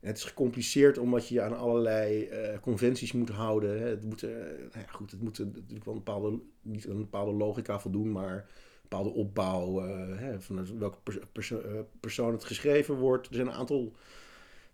het 0.00 0.16
is 0.16 0.24
gecompliceerd 0.24 0.98
omdat 0.98 1.28
je 1.28 1.34
je 1.34 1.42
aan 1.42 1.58
allerlei 1.58 2.28
uh, 2.28 2.58
conventies 2.60 3.12
moet 3.12 3.28
houden. 3.28 3.82
Het 3.82 4.04
moet, 4.04 4.22
uh, 4.22 4.30
nou 4.30 4.70
ja, 4.72 4.86
goed, 4.92 5.10
het 5.10 5.22
moet 5.22 5.38
natuurlijk 5.38 5.84
wel 5.84 5.94
een 5.94 6.02
bepaalde, 6.04 6.38
niet 6.62 6.84
een 6.84 6.96
bepaalde 6.96 7.32
logica 7.32 7.80
voldoen, 7.80 8.12
maar 8.12 8.34
een 8.34 8.44
bepaalde 8.82 9.10
opbouw. 9.10 9.86
Uh, 9.86 10.18
hè, 10.18 10.40
van 10.40 10.78
welke 10.78 10.98
perso 11.32 11.86
persoon 12.00 12.32
het 12.32 12.44
geschreven 12.44 12.94
wordt. 12.94 13.28
Er 13.28 13.34
zijn 13.34 13.46
een 13.46 13.52
aantal, 13.52 13.92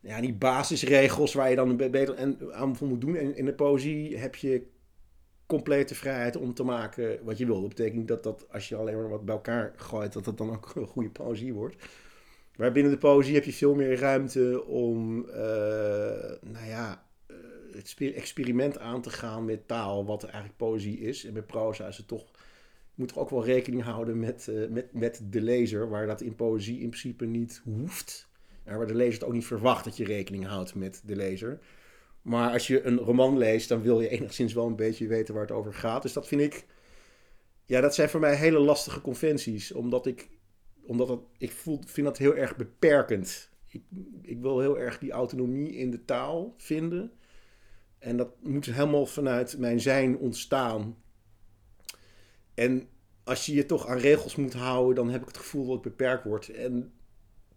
ja, 0.01 0.21
niet 0.21 0.39
basisregels 0.39 1.35
waar 1.35 1.51
je 1.51 1.57
dan 1.57 1.77
beter 1.77 2.35
aan 2.53 2.77
moet 2.81 3.01
doen. 3.01 3.17
En 3.17 3.37
in 3.37 3.45
de 3.45 3.55
poëzie 3.55 4.17
heb 4.17 4.35
je 4.35 4.67
complete 5.47 5.95
vrijheid 5.95 6.37
om 6.37 6.55
te 6.55 6.65
maken 6.65 7.19
wat 7.25 7.39
je 7.39 7.47
wil. 7.47 7.61
Dat 7.61 7.69
betekent 7.69 8.09
dat, 8.09 8.23
dat 8.23 8.47
als 8.51 8.69
je 8.69 8.77
alleen 8.77 8.97
maar 8.97 9.09
wat 9.09 9.25
bij 9.25 9.35
elkaar 9.35 9.73
gooit, 9.77 10.13
dat 10.13 10.27
het 10.27 10.39
dan 10.39 10.51
ook 10.51 10.73
een 10.77 10.87
goede 10.87 11.11
poëzie 11.11 11.55
wordt. 11.55 11.77
Maar 12.57 12.73
binnen 12.73 12.93
de 12.93 12.99
poëzie 12.99 13.35
heb 13.35 13.45
je 13.45 13.53
veel 13.53 13.75
meer 13.75 13.99
ruimte 13.99 14.65
om, 14.65 15.19
uh, 15.19 15.35
nou 16.41 16.67
ja, 16.67 17.07
uh, 17.31 17.37
het 17.73 17.95
experiment 17.99 18.79
aan 18.79 19.03
te 19.03 19.11
gaan 19.11 19.45
met 19.45 19.69
taal, 19.69 20.05
wat 20.05 20.23
eigenlijk 20.23 20.57
poëzie 20.57 21.01
is. 21.01 21.25
En 21.25 21.33
met 21.33 21.47
proza 21.47 21.87
is 21.87 21.97
het 21.97 22.09
toch, 22.09 22.25
moet 22.95 23.09
toch 23.09 23.19
ook 23.19 23.31
wel 23.31 23.45
rekening 23.45 23.83
houden 23.83 24.19
met, 24.19 24.47
uh, 24.51 24.69
met, 24.69 24.93
met 24.93 25.23
de 25.31 25.41
lezer, 25.41 25.89
waar 25.89 26.07
dat 26.07 26.21
in 26.21 26.35
poëzie 26.35 26.81
in 26.81 26.89
principe 26.89 27.25
niet 27.25 27.61
hoeft. 27.65 28.29
En 28.65 28.77
waar 28.77 28.87
de 28.87 28.95
lezer 28.95 29.15
het 29.15 29.25
ook 29.25 29.33
niet 29.33 29.47
verwacht 29.47 29.85
dat 29.85 29.97
je 29.97 30.05
rekening 30.05 30.47
houdt 30.47 30.75
met 30.75 31.03
de 31.05 31.17
lezer. 31.17 31.59
Maar 32.23 32.53
als 32.53 32.67
je 32.67 32.83
een 32.83 32.99
roman 32.99 33.39
leest, 33.39 33.69
dan 33.69 33.83
wil 33.83 34.01
je 34.01 34.09
enigszins 34.09 34.53
wel 34.53 34.67
een 34.67 34.77
beetje 34.77 35.07
weten 35.07 35.35
waar 35.35 35.43
het 35.43 35.53
over 35.53 35.75
gaat. 35.75 36.03
Dus 36.03 36.13
dat 36.13 36.27
vind 36.29 36.41
ik, 36.41 36.67
ja, 37.65 37.81
dat 37.81 37.95
zijn 37.95 38.09
voor 38.09 38.21
mij 38.21 38.35
hele 38.35 38.59
lastige 38.59 39.01
conventies, 39.01 39.73
omdat 39.73 40.07
ik 40.07 40.29
omdat 40.87 41.09
dat, 41.09 41.23
ik 41.39 41.53
voel, 41.53 41.81
vind 41.87 42.07
dat 42.07 42.19
heel 42.19 42.37
erg 42.37 42.57
beperkend. 42.57 43.51
Ik, 43.69 43.83
ik 44.23 44.41
wil 44.41 44.61
heel 44.61 44.79
erg 44.79 44.99
die 44.99 45.11
autonomie 45.11 45.73
in 45.73 45.91
de 45.91 46.05
taal 46.05 46.55
vinden. 46.57 47.13
En 47.99 48.17
dat 48.17 48.43
moet 48.43 48.67
helemaal 48.67 49.07
vanuit 49.07 49.59
mijn 49.59 49.81
zijn 49.81 50.19
ontstaan. 50.19 50.97
En 52.55 52.89
als 53.25 53.47
je 53.47 53.55
je 53.55 53.67
toch 53.67 53.87
aan 53.87 53.99
regels 53.99 54.37
moet 54.37 54.53
houden, 54.53 54.95
dan 54.95 55.11
heb 55.11 55.21
ik 55.21 55.29
het 55.29 55.37
gevoel 55.37 55.67
dat 55.67 55.77
ik 55.77 55.83
beperkt 55.83 56.25
word. 56.25 56.49
En 56.49 56.93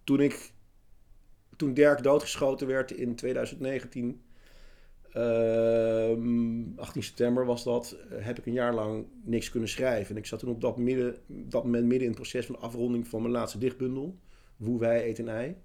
toen 0.04 0.20
ik, 0.20 0.52
toen 1.56 1.74
Dirk 1.74 2.04
doodgeschoten 2.04 2.68
werd 2.68 2.92
in 2.92 3.16
2019, 3.16 4.22
18 5.14 6.76
ehm, 6.76 7.02
september 7.02 7.46
was 7.46 7.64
dat, 7.64 7.98
heb 8.10 8.38
ik 8.38 8.46
een 8.46 8.54
jaar 8.54 8.74
lang 8.74 9.06
niks 9.24 9.50
kunnen 9.50 9.70
schrijven. 9.70 10.16
En 10.16 10.22
ik 10.22 10.26
zat 10.26 10.40
toen 10.40 10.50
op 10.50 10.62
dat, 10.62 10.78
midden, 10.78 11.16
dat 11.28 11.64
moment 11.64 11.84
midden 11.84 12.02
in 12.02 12.08
het 12.08 12.22
proces 12.22 12.46
van 12.46 12.56
de 12.56 12.62
afronding 12.62 13.08
van 13.08 13.22
mijn 13.22 13.34
laatste 13.34 13.58
dichtbundel, 13.58 14.18
Woe 14.58 14.80
wij 14.80 15.04
eten 15.04 15.28
ei. 15.28 15.56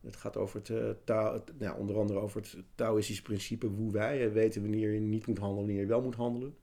Het 0.00 0.16
gaat 0.16 0.36
over 0.36 0.58
het, 0.58 0.68
uh, 1.08 1.34
nou, 1.58 1.78
onder 1.78 1.98
andere 1.98 2.18
over 2.18 2.40
het 2.40 2.56
Taoïstische 2.74 3.22
principe 3.22 3.66
hoe 3.66 3.92
wij 3.92 4.32
weten 4.32 4.62
wanneer 4.62 4.92
je 4.92 5.00
niet 5.00 5.26
moet 5.26 5.38
handelen, 5.38 5.64
wanneer 5.64 5.82
je 5.82 5.88
wel 5.88 6.02
moet 6.02 6.14
handelen. 6.14 6.54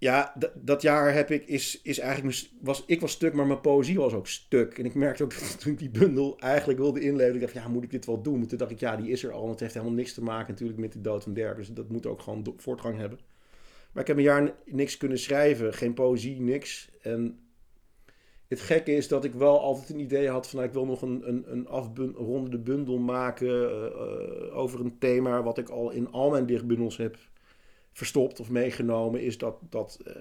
Ja, 0.00 0.34
dat 0.54 0.82
jaar 0.82 1.14
heb 1.14 1.30
ik, 1.30 1.46
is, 1.46 1.80
is 1.82 1.98
eigenlijk, 1.98 2.48
was, 2.60 2.84
ik 2.86 3.00
was 3.00 3.12
stuk, 3.12 3.32
maar 3.32 3.46
mijn 3.46 3.60
poëzie 3.60 3.98
was 3.98 4.12
ook 4.12 4.26
stuk. 4.26 4.78
En 4.78 4.84
ik 4.84 4.94
merkte 4.94 5.22
ook 5.22 5.30
dat 5.38 5.60
toen 5.60 5.72
ik 5.72 5.78
die 5.78 5.90
bundel 5.90 6.38
eigenlijk 6.38 6.78
wilde 6.78 7.00
inleveren, 7.00 7.34
ik 7.34 7.40
dacht, 7.40 7.52
ja, 7.52 7.68
moet 7.68 7.84
ik 7.84 7.90
dit 7.90 8.06
wel 8.06 8.22
doen? 8.22 8.46
toen 8.46 8.58
dacht 8.58 8.70
ik, 8.70 8.80
ja, 8.80 8.96
die 8.96 9.10
is 9.10 9.24
er 9.24 9.32
al. 9.32 9.48
Het 9.48 9.60
heeft 9.60 9.74
helemaal 9.74 9.94
niks 9.94 10.14
te 10.14 10.22
maken 10.22 10.52
natuurlijk 10.52 10.78
met 10.78 10.92
de 10.92 11.00
dood 11.00 11.22
van 11.22 11.32
Dirk. 11.32 11.56
Dus 11.56 11.68
dat 11.68 11.88
moet 11.88 12.06
ook 12.06 12.20
gewoon 12.20 12.54
voortgang 12.56 12.98
hebben. 12.98 13.18
Maar 13.92 14.02
ik 14.02 14.08
heb 14.08 14.16
een 14.16 14.22
jaar 14.22 14.54
niks 14.64 14.96
kunnen 14.96 15.18
schrijven, 15.18 15.74
geen 15.74 15.94
poëzie, 15.94 16.40
niks. 16.40 16.90
En 17.02 17.38
het 18.48 18.60
gekke 18.60 18.92
is 18.92 19.08
dat 19.08 19.24
ik 19.24 19.32
wel 19.32 19.60
altijd 19.60 19.90
een 19.90 20.00
idee 20.00 20.28
had 20.28 20.48
van, 20.48 20.56
nou, 20.56 20.68
ik 20.68 20.74
wil 20.74 20.86
nog 20.86 21.02
een, 21.02 21.28
een, 21.28 21.52
een 21.52 21.68
afrondende 21.68 22.58
bundel 22.58 22.98
maken 22.98 23.48
uh, 23.48 24.56
over 24.56 24.80
een 24.80 24.98
thema 24.98 25.42
wat 25.42 25.58
ik 25.58 25.68
al 25.68 25.90
in 25.90 26.10
al 26.10 26.30
mijn 26.30 26.46
dichtbundels 26.46 26.96
heb 26.96 27.16
verstopt 27.98 28.40
of 28.40 28.50
meegenomen, 28.50 29.20
is 29.20 29.38
dat, 29.38 29.58
dat, 29.68 29.98
uh, 30.06 30.14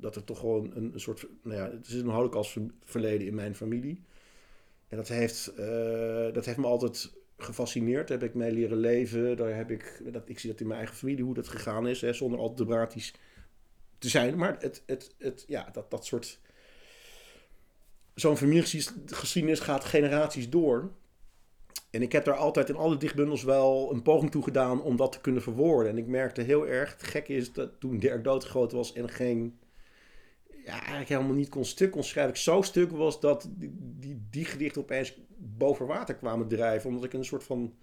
dat 0.00 0.16
er 0.16 0.24
toch 0.24 0.38
gewoon 0.38 0.70
een, 0.74 0.90
een 0.94 1.00
soort. 1.00 1.26
Nou 1.42 1.56
ja, 1.56 1.70
het 1.70 1.86
is 1.86 1.94
een 1.94 2.08
holocaust 2.08 2.56
verleden 2.84 3.26
in 3.26 3.34
mijn 3.34 3.54
familie. 3.54 4.02
En 4.88 4.96
dat 4.96 5.08
heeft, 5.08 5.52
uh, 5.58 6.32
dat 6.32 6.44
heeft 6.44 6.58
me 6.58 6.66
altijd 6.66 7.12
gefascineerd. 7.36 8.08
Daar 8.08 8.18
heb 8.18 8.28
ik 8.28 8.34
mee 8.34 8.52
leren 8.52 8.76
leven. 8.76 9.36
Daar 9.36 9.56
heb 9.56 9.70
ik, 9.70 10.02
dat, 10.12 10.28
ik 10.28 10.38
zie 10.38 10.50
dat 10.50 10.60
in 10.60 10.66
mijn 10.66 10.78
eigen 10.78 10.96
familie 10.96 11.24
hoe 11.24 11.34
dat 11.34 11.48
gegaan 11.48 11.88
is, 11.88 12.00
hè, 12.00 12.12
zonder 12.12 12.38
al 12.38 12.54
te 12.54 12.64
dramatisch 12.64 13.14
te 13.98 14.08
zijn. 14.08 14.36
Maar 14.36 14.56
het, 14.58 14.82
het, 14.86 15.14
het, 15.18 15.44
ja, 15.48 15.68
dat, 15.72 15.90
dat 15.90 16.06
soort. 16.06 16.40
Zo'n 18.14 18.36
familiegeschiedenis 18.36 19.60
gaat 19.60 19.84
generaties 19.84 20.50
door. 20.50 20.92
En 21.94 22.02
ik 22.02 22.12
heb 22.12 22.24
daar 22.24 22.36
altijd 22.36 22.68
in 22.68 22.76
alle 22.76 22.96
dichtbundels 22.96 23.42
wel 23.42 23.92
een 23.92 24.02
poging 24.02 24.30
toe 24.30 24.42
gedaan 24.42 24.82
om 24.82 24.96
dat 24.96 25.12
te 25.12 25.20
kunnen 25.20 25.42
verwoorden. 25.42 25.92
En 25.92 25.98
ik 25.98 26.06
merkte 26.06 26.42
heel 26.42 26.66
erg, 26.66 26.92
het 26.92 27.02
gekke 27.02 27.34
is 27.34 27.52
dat 27.52 27.80
toen 27.80 27.98
Dirk 27.98 28.24
doodgegoten 28.24 28.76
was 28.76 28.92
en 28.92 29.08
geen, 29.08 29.58
ja, 30.64 30.72
eigenlijk 30.78 31.08
helemaal 31.08 31.34
niet 31.34 31.48
kon 31.48 31.64
stuk 31.64 31.90
kon 31.90 32.04
schrijven. 32.04 32.32
Ik 32.32 32.40
zo 32.40 32.62
stuk 32.62 32.90
was 32.90 33.20
dat 33.20 33.48
die, 33.50 33.74
die, 33.78 34.26
die 34.30 34.44
gedichten 34.44 34.82
opeens 34.82 35.18
boven 35.36 35.86
water 35.86 36.14
kwamen 36.14 36.48
drijven. 36.48 36.88
Omdat 36.88 37.04
ik 37.04 37.12
in 37.12 37.18
een 37.18 37.24
soort 37.24 37.44
van, 37.44 37.74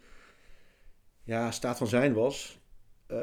ja, 1.24 1.52
staat 1.52 1.78
van 1.78 1.88
zijn 1.88 2.14
was. 2.14 2.60
Uh, 3.12 3.18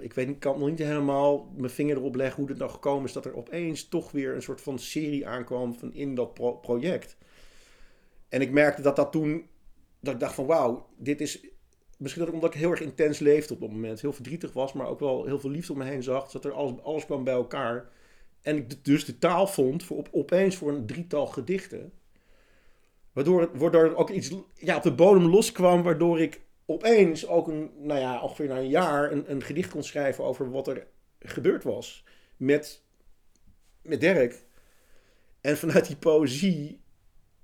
ik 0.00 0.12
weet, 0.12 0.28
ik 0.28 0.40
kan 0.40 0.58
nog 0.58 0.68
niet 0.68 0.78
helemaal 0.78 1.52
mijn 1.56 1.72
vinger 1.72 1.96
erop 1.96 2.14
leggen 2.14 2.40
hoe 2.40 2.48
het 2.48 2.58
nou 2.58 2.70
gekomen 2.70 3.04
is 3.04 3.12
dat 3.12 3.24
er 3.24 3.36
opeens 3.36 3.88
toch 3.88 4.10
weer 4.10 4.34
een 4.34 4.42
soort 4.42 4.60
van 4.60 4.78
serie 4.78 5.26
aankwam 5.26 5.74
van 5.74 5.94
in 5.94 6.14
dat 6.14 6.60
project. 6.60 7.16
En 8.28 8.40
ik 8.40 8.50
merkte 8.50 8.82
dat 8.82 8.96
dat 8.96 9.12
toen 9.12 9.48
dat 10.00 10.14
ik 10.14 10.20
dacht 10.20 10.34
van 10.34 10.46
wauw, 10.46 10.88
dit 10.96 11.20
is... 11.20 11.40
Misschien 11.98 12.32
omdat 12.32 12.54
ik 12.54 12.60
heel 12.60 12.70
erg 12.70 12.80
intens 12.80 13.18
leefde 13.18 13.54
op 13.54 13.60
dat 13.60 13.70
moment. 13.70 14.00
Heel 14.00 14.12
verdrietig 14.12 14.52
was, 14.52 14.72
maar 14.72 14.86
ook 14.86 15.00
wel 15.00 15.24
heel 15.24 15.40
veel 15.40 15.50
liefde 15.50 15.72
om 15.72 15.78
me 15.78 15.84
heen 15.84 16.02
zag. 16.02 16.30
Dat 16.30 16.44
er 16.44 16.52
alles, 16.52 16.82
alles 16.82 17.04
kwam 17.04 17.24
bij 17.24 17.34
elkaar. 17.34 17.90
En 18.40 18.56
ik 18.56 18.84
dus 18.84 19.04
de 19.04 19.18
taal 19.18 19.46
vond 19.46 19.84
voor 19.84 19.96
op, 19.96 20.08
opeens 20.10 20.56
voor 20.56 20.72
een 20.72 20.86
drietal 20.86 21.26
gedichten. 21.26 21.92
Waardoor, 23.12 23.50
waardoor 23.58 23.84
er 23.84 23.96
ook 23.96 24.10
iets 24.10 24.30
ja, 24.54 24.76
op 24.76 24.82
de 24.82 24.94
bodem 24.94 25.26
loskwam. 25.26 25.82
Waardoor 25.82 26.20
ik 26.20 26.40
opeens 26.66 27.26
ook 27.26 27.48
een, 27.48 27.70
nou 27.76 28.00
ja, 28.00 28.22
ongeveer 28.22 28.48
na 28.48 28.58
een 28.58 28.68
jaar 28.68 29.12
een, 29.12 29.30
een 29.30 29.42
gedicht 29.42 29.70
kon 29.70 29.82
schrijven 29.82 30.24
over 30.24 30.50
wat 30.50 30.68
er 30.68 30.86
gebeurd 31.18 31.64
was. 31.64 32.04
Met, 32.36 32.82
met 33.82 34.00
Dirk. 34.00 34.44
En 35.40 35.56
vanuit 35.56 35.86
die 35.86 35.96
poëzie 35.96 36.80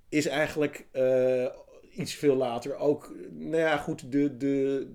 is 0.09 0.27
eigenlijk 0.27 0.87
uh, 0.93 1.47
iets 1.97 2.15
veel 2.15 2.37
later 2.37 2.77
ook, 2.77 3.15
nou 3.31 3.57
ja, 3.57 3.77
goed, 3.77 4.13
de, 4.13 4.37
de, 4.37 4.87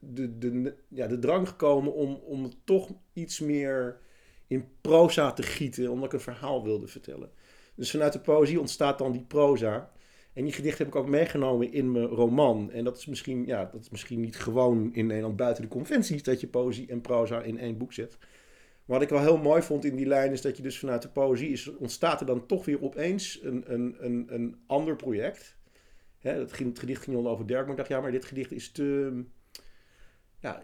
de, 0.00 0.38
de, 0.38 0.74
ja, 0.88 1.06
de 1.06 1.18
drang 1.18 1.48
gekomen 1.48 1.94
om, 1.94 2.14
om 2.14 2.50
toch 2.64 2.90
iets 3.12 3.40
meer 3.40 4.00
in 4.46 4.64
proza 4.80 5.32
te 5.32 5.42
gieten, 5.42 5.90
omdat 5.90 6.06
ik 6.06 6.12
een 6.12 6.20
verhaal 6.20 6.64
wilde 6.64 6.86
vertellen. 6.86 7.30
Dus 7.74 7.90
vanuit 7.90 8.12
de 8.12 8.20
poëzie 8.20 8.60
ontstaat 8.60 8.98
dan 8.98 9.12
die 9.12 9.24
proza. 9.24 9.92
En 10.32 10.44
die 10.44 10.52
gedichten 10.52 10.84
heb 10.84 10.94
ik 10.94 11.00
ook 11.00 11.08
meegenomen 11.08 11.72
in 11.72 11.92
mijn 11.92 12.06
roman. 12.06 12.70
En 12.70 12.84
dat 12.84 12.96
is 12.96 13.06
misschien, 13.06 13.46
ja, 13.46 13.64
dat 13.72 13.80
is 13.80 13.90
misschien 13.90 14.20
niet 14.20 14.36
gewoon 14.36 14.94
in 14.94 15.06
Nederland 15.06 15.36
buiten 15.36 15.62
de 15.62 15.68
conventies 15.68 16.22
dat 16.22 16.40
je 16.40 16.46
poëzie 16.46 16.88
en 16.88 17.00
proza 17.00 17.42
in 17.42 17.58
één 17.58 17.78
boek 17.78 17.92
zet. 17.92 18.18
Maar 18.84 18.98
wat 18.98 19.02
ik 19.02 19.08
wel 19.08 19.20
heel 19.20 19.38
mooi 19.38 19.62
vond 19.62 19.84
in 19.84 19.96
die 19.96 20.06
lijn 20.06 20.32
is 20.32 20.42
dat 20.42 20.56
je 20.56 20.62
dus 20.62 20.78
vanuit 20.78 21.02
de 21.02 21.08
poëzie 21.08 21.48
is, 21.48 21.76
ontstaat 21.76 22.20
er 22.20 22.26
dan 22.26 22.46
toch 22.46 22.64
weer 22.64 22.82
opeens 22.82 23.40
een, 23.42 23.72
een, 23.72 23.96
een, 23.98 24.26
een 24.28 24.56
ander 24.66 24.96
project. 24.96 25.56
Hè, 26.20 26.48
ging, 26.48 26.68
het 26.68 26.78
gedicht 26.78 27.02
ging 27.02 27.26
over 27.26 27.46
Dirk, 27.46 27.60
maar 27.60 27.70
ik 27.70 27.76
dacht, 27.76 27.88
ja, 27.88 28.00
maar 28.00 28.12
dit 28.12 28.24
gedicht 28.24 28.52
is 28.52 28.70
te... 28.70 29.22
Ja, 30.38 30.62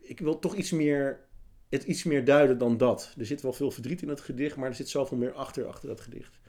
ik 0.00 0.20
wil 0.20 0.38
toch 0.38 0.54
iets 0.54 0.70
meer, 0.70 1.20
het 1.68 1.82
iets 1.82 2.04
meer 2.04 2.24
duiden 2.24 2.58
dan 2.58 2.76
dat. 2.76 3.14
Er 3.18 3.26
zit 3.26 3.42
wel 3.42 3.52
veel 3.52 3.70
verdriet 3.70 4.02
in 4.02 4.08
het 4.08 4.20
gedicht, 4.20 4.56
maar 4.56 4.68
er 4.68 4.74
zit 4.74 4.88
zoveel 4.88 5.16
meer 5.16 5.32
achter, 5.32 5.66
achter 5.66 5.88
dat 5.88 6.00
gedicht. 6.00 6.40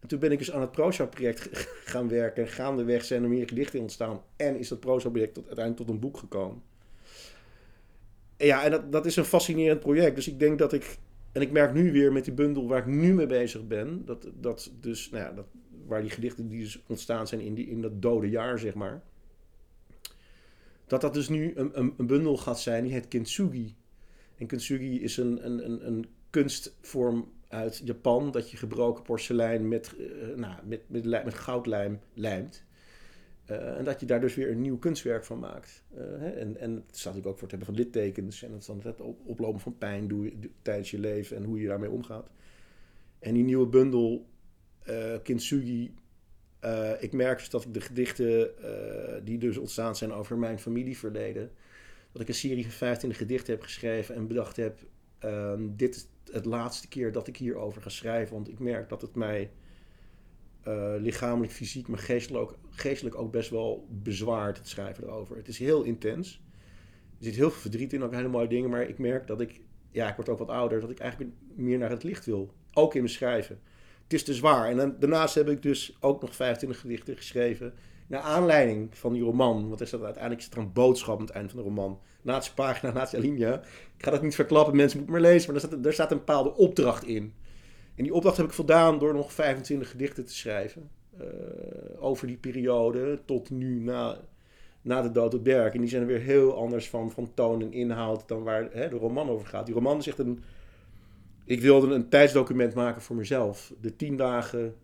En 0.00 0.08
toen 0.08 0.18
ben 0.18 0.32
ik 0.32 0.38
dus 0.38 0.52
aan 0.52 0.60
het 0.60 0.70
proza-project 0.70 1.48
gaan 1.84 2.08
werken. 2.08 2.42
En 2.42 2.48
gaandeweg 2.48 3.04
zijn 3.04 3.22
er 3.22 3.28
meer 3.28 3.48
gedichten 3.48 3.80
ontstaan. 3.80 4.22
En 4.36 4.58
is 4.58 4.68
dat 4.68 4.80
proza-project 4.80 5.36
uiteindelijk 5.36 5.76
tot 5.76 5.88
een 5.88 6.00
boek 6.00 6.16
gekomen. 6.16 6.62
En 8.36 8.46
ja, 8.46 8.64
en 8.64 8.70
dat, 8.70 8.92
dat 8.92 9.06
is 9.06 9.16
een 9.16 9.24
fascinerend 9.24 9.80
project. 9.80 10.16
Dus 10.16 10.28
ik 10.28 10.38
denk 10.38 10.58
dat 10.58 10.72
ik... 10.72 10.98
En 11.32 11.40
ik 11.40 11.50
merk 11.50 11.74
nu 11.74 11.92
weer 11.92 12.12
met 12.12 12.24
die 12.24 12.34
bundel 12.34 12.68
waar 12.68 12.78
ik 12.78 12.86
nu 12.86 13.14
mee 13.14 13.26
bezig 13.26 13.66
ben... 13.66 14.04
dat, 14.04 14.28
dat 14.34 14.72
dus, 14.80 15.10
nou 15.10 15.24
ja, 15.24 15.32
dat, 15.32 15.46
waar 15.88 16.00
die 16.00 16.10
gedichten 16.10 16.48
die 16.48 16.60
dus 16.60 16.82
ontstaan 16.86 17.26
zijn 17.26 17.40
in, 17.40 17.54
die, 17.54 17.66
in 17.66 17.80
dat 17.80 18.02
dode 18.02 18.28
jaar, 18.28 18.58
zeg 18.58 18.74
maar. 18.74 19.02
Dat 20.86 21.00
dat 21.00 21.14
dus 21.14 21.28
nu 21.28 21.52
een, 21.54 21.78
een, 21.78 21.94
een 21.96 22.06
bundel 22.06 22.36
gaat 22.36 22.60
zijn, 22.60 22.82
die 22.82 22.92
heet 22.92 23.08
Kintsugi. 23.08 23.76
En 24.36 24.46
Kintsugi 24.46 25.00
is 25.00 25.16
een, 25.16 25.46
een, 25.46 25.64
een, 25.64 25.86
een 25.86 26.06
kunstvorm 26.30 27.32
uit 27.48 27.80
Japan, 27.84 28.30
dat 28.30 28.50
je 28.50 28.56
gebroken 28.56 29.04
porselein 29.04 29.68
met, 29.68 29.94
uh, 29.98 30.36
nou, 30.36 30.54
met, 30.64 30.80
met, 30.86 31.04
met 31.04 31.34
goudlijm 31.34 32.00
lijmt. 32.14 32.66
Uh, 33.50 33.78
en 33.78 33.84
dat 33.84 34.00
je 34.00 34.06
daar 34.06 34.20
dus 34.20 34.34
weer 34.34 34.50
een 34.50 34.60
nieuw 34.60 34.78
kunstwerk 34.78 35.24
van 35.24 35.38
maakt. 35.38 35.84
Uh, 35.94 35.98
hè? 35.98 36.30
En, 36.30 36.56
en 36.56 36.74
het 36.74 36.84
staat 36.86 37.14
natuurlijk 37.14 37.26
ook 37.26 37.38
voor 37.38 37.48
het 37.48 37.50
hebben 37.50 37.74
van 37.74 37.84
littekens. 37.84 38.42
En 38.42 38.52
het 38.52 38.66
dan 38.66 38.80
het 38.82 39.00
oplopen 39.24 39.60
van 39.60 39.78
pijn 39.78 40.08
doe 40.08 40.32
tijdens 40.62 40.90
je 40.90 40.98
leven 40.98 41.36
en 41.36 41.44
hoe 41.44 41.60
je 41.60 41.66
daarmee 41.66 41.90
omgaat. 41.90 42.30
En 43.18 43.34
die 43.34 43.44
nieuwe 43.44 43.66
bundel 43.66 44.26
Kintsugi. 45.22 45.94
Uh, 46.64 47.02
ik 47.02 47.12
merk 47.12 47.38
dus 47.38 47.50
dat 47.50 47.64
ik 47.64 47.74
de 47.74 47.80
gedichten 47.80 48.50
uh, 48.60 49.14
die 49.24 49.38
dus 49.38 49.56
ontstaan 49.56 49.96
zijn 49.96 50.12
over 50.12 50.38
mijn 50.38 50.58
familieverleden, 50.58 51.50
dat 52.12 52.22
ik 52.22 52.28
een 52.28 52.34
serie 52.34 52.62
van 52.62 52.72
25 52.72 53.18
gedichten 53.18 53.52
heb 53.52 53.62
geschreven 53.62 54.14
en 54.14 54.26
bedacht 54.26 54.56
heb, 54.56 54.78
um, 55.24 55.76
dit 55.76 55.94
is 55.94 56.08
het 56.32 56.44
laatste 56.44 56.88
keer 56.88 57.12
dat 57.12 57.28
ik 57.28 57.36
hierover 57.36 57.82
ga 57.82 57.88
schrijven, 57.88 58.34
want 58.34 58.48
ik 58.48 58.58
merk 58.58 58.88
dat 58.88 59.02
het 59.02 59.14
mij 59.14 59.50
lichamelijk, 60.98 61.52
fysiek, 61.52 61.88
maar 61.88 61.98
geestelijk 61.98 62.52
geestelijk 62.78 63.16
ook 63.16 63.32
best 63.32 63.50
wel 63.50 63.86
bezwaart, 63.90 64.58
het 64.58 64.68
schrijven 64.68 65.04
erover. 65.04 65.36
Het 65.36 65.48
is 65.48 65.58
heel 65.58 65.82
intens. 65.82 66.42
Er 67.18 67.24
zit 67.24 67.34
heel 67.34 67.50
veel 67.50 67.60
verdriet 67.60 67.92
in, 67.92 68.02
ook 68.02 68.14
hele 68.14 68.28
mooie 68.28 68.48
dingen, 68.48 68.70
maar 68.70 68.88
ik 68.88 68.98
merk 68.98 69.26
dat 69.26 69.40
ik, 69.40 69.60
ja, 69.90 70.08
ik 70.08 70.16
word 70.16 70.28
ook 70.28 70.38
wat 70.38 70.48
ouder, 70.48 70.80
dat 70.80 70.90
ik 70.90 70.98
eigenlijk 70.98 71.32
meer 71.54 71.78
naar 71.78 71.90
het 71.90 72.02
licht 72.02 72.24
wil. 72.24 72.52
Ook 72.72 72.94
in 72.94 73.00
mijn 73.00 73.12
schrijven 73.12 73.60
het 74.08 74.16
is 74.16 74.24
te 74.24 74.34
zwaar. 74.34 74.68
En 74.68 74.96
daarnaast 74.98 75.34
heb 75.34 75.48
ik 75.48 75.62
dus 75.62 75.96
ook 76.00 76.20
nog 76.20 76.34
25 76.34 76.80
gedichten 76.80 77.16
geschreven. 77.16 77.74
Naar 78.06 78.20
aanleiding 78.20 78.88
van 78.96 79.12
die 79.12 79.22
roman. 79.22 79.68
Want 79.68 79.80
er 79.80 79.86
staat 79.86 80.02
uiteindelijk 80.02 80.42
zit 80.42 80.52
er 80.52 80.58
een 80.58 80.72
boodschap 80.72 81.18
aan 81.18 81.24
het 81.24 81.34
eind 81.34 81.50
van 81.50 81.58
de 81.58 81.64
roman. 81.64 82.00
Naast 82.22 82.54
pagina, 82.54 82.92
naast 82.92 83.14
alinea. 83.14 83.54
Ik 83.96 84.04
ga 84.04 84.10
dat 84.10 84.22
niet 84.22 84.34
verklappen, 84.34 84.76
mensen 84.76 84.98
moeten 84.98 85.20
maar 85.20 85.30
lezen. 85.30 85.52
Maar 85.52 85.62
er 85.62 85.68
staat, 85.68 85.84
er 85.86 85.92
staat 85.92 86.10
een 86.10 86.18
bepaalde 86.18 86.54
opdracht 86.54 87.04
in. 87.04 87.34
En 87.94 88.04
die 88.04 88.14
opdracht 88.14 88.36
heb 88.36 88.46
ik 88.46 88.52
voldaan 88.52 88.98
door 88.98 89.14
nog 89.14 89.32
25 89.32 89.90
gedichten 89.90 90.24
te 90.24 90.34
schrijven. 90.34 90.90
Uh, 91.20 91.26
over 91.98 92.26
die 92.26 92.36
periode 92.36 93.20
tot 93.24 93.50
nu 93.50 93.80
na, 93.80 94.20
na 94.82 95.02
de 95.02 95.10
dood 95.10 95.34
op 95.34 95.44
Berk. 95.44 95.74
En 95.74 95.80
die 95.80 95.88
zijn 95.88 96.06
weer 96.06 96.20
heel 96.20 96.56
anders 96.56 96.88
van, 96.88 97.10
van 97.10 97.34
toon 97.34 97.62
en 97.62 97.72
inhoud 97.72 98.28
dan 98.28 98.42
waar 98.42 98.68
hè, 98.72 98.88
de 98.88 98.96
roman 98.96 99.28
over 99.28 99.46
gaat. 99.46 99.66
Die 99.66 99.74
roman 99.74 99.98
is 99.98 100.06
echt 100.06 100.18
een 100.18 100.42
ik 101.48 101.60
wilde 101.60 101.94
een 101.94 102.08
tijdsdocument 102.08 102.74
maken 102.74 103.02
voor 103.02 103.16
mezelf. 103.16 103.72
De 103.80 103.96
tien 103.96 104.16
dagen 104.16 104.74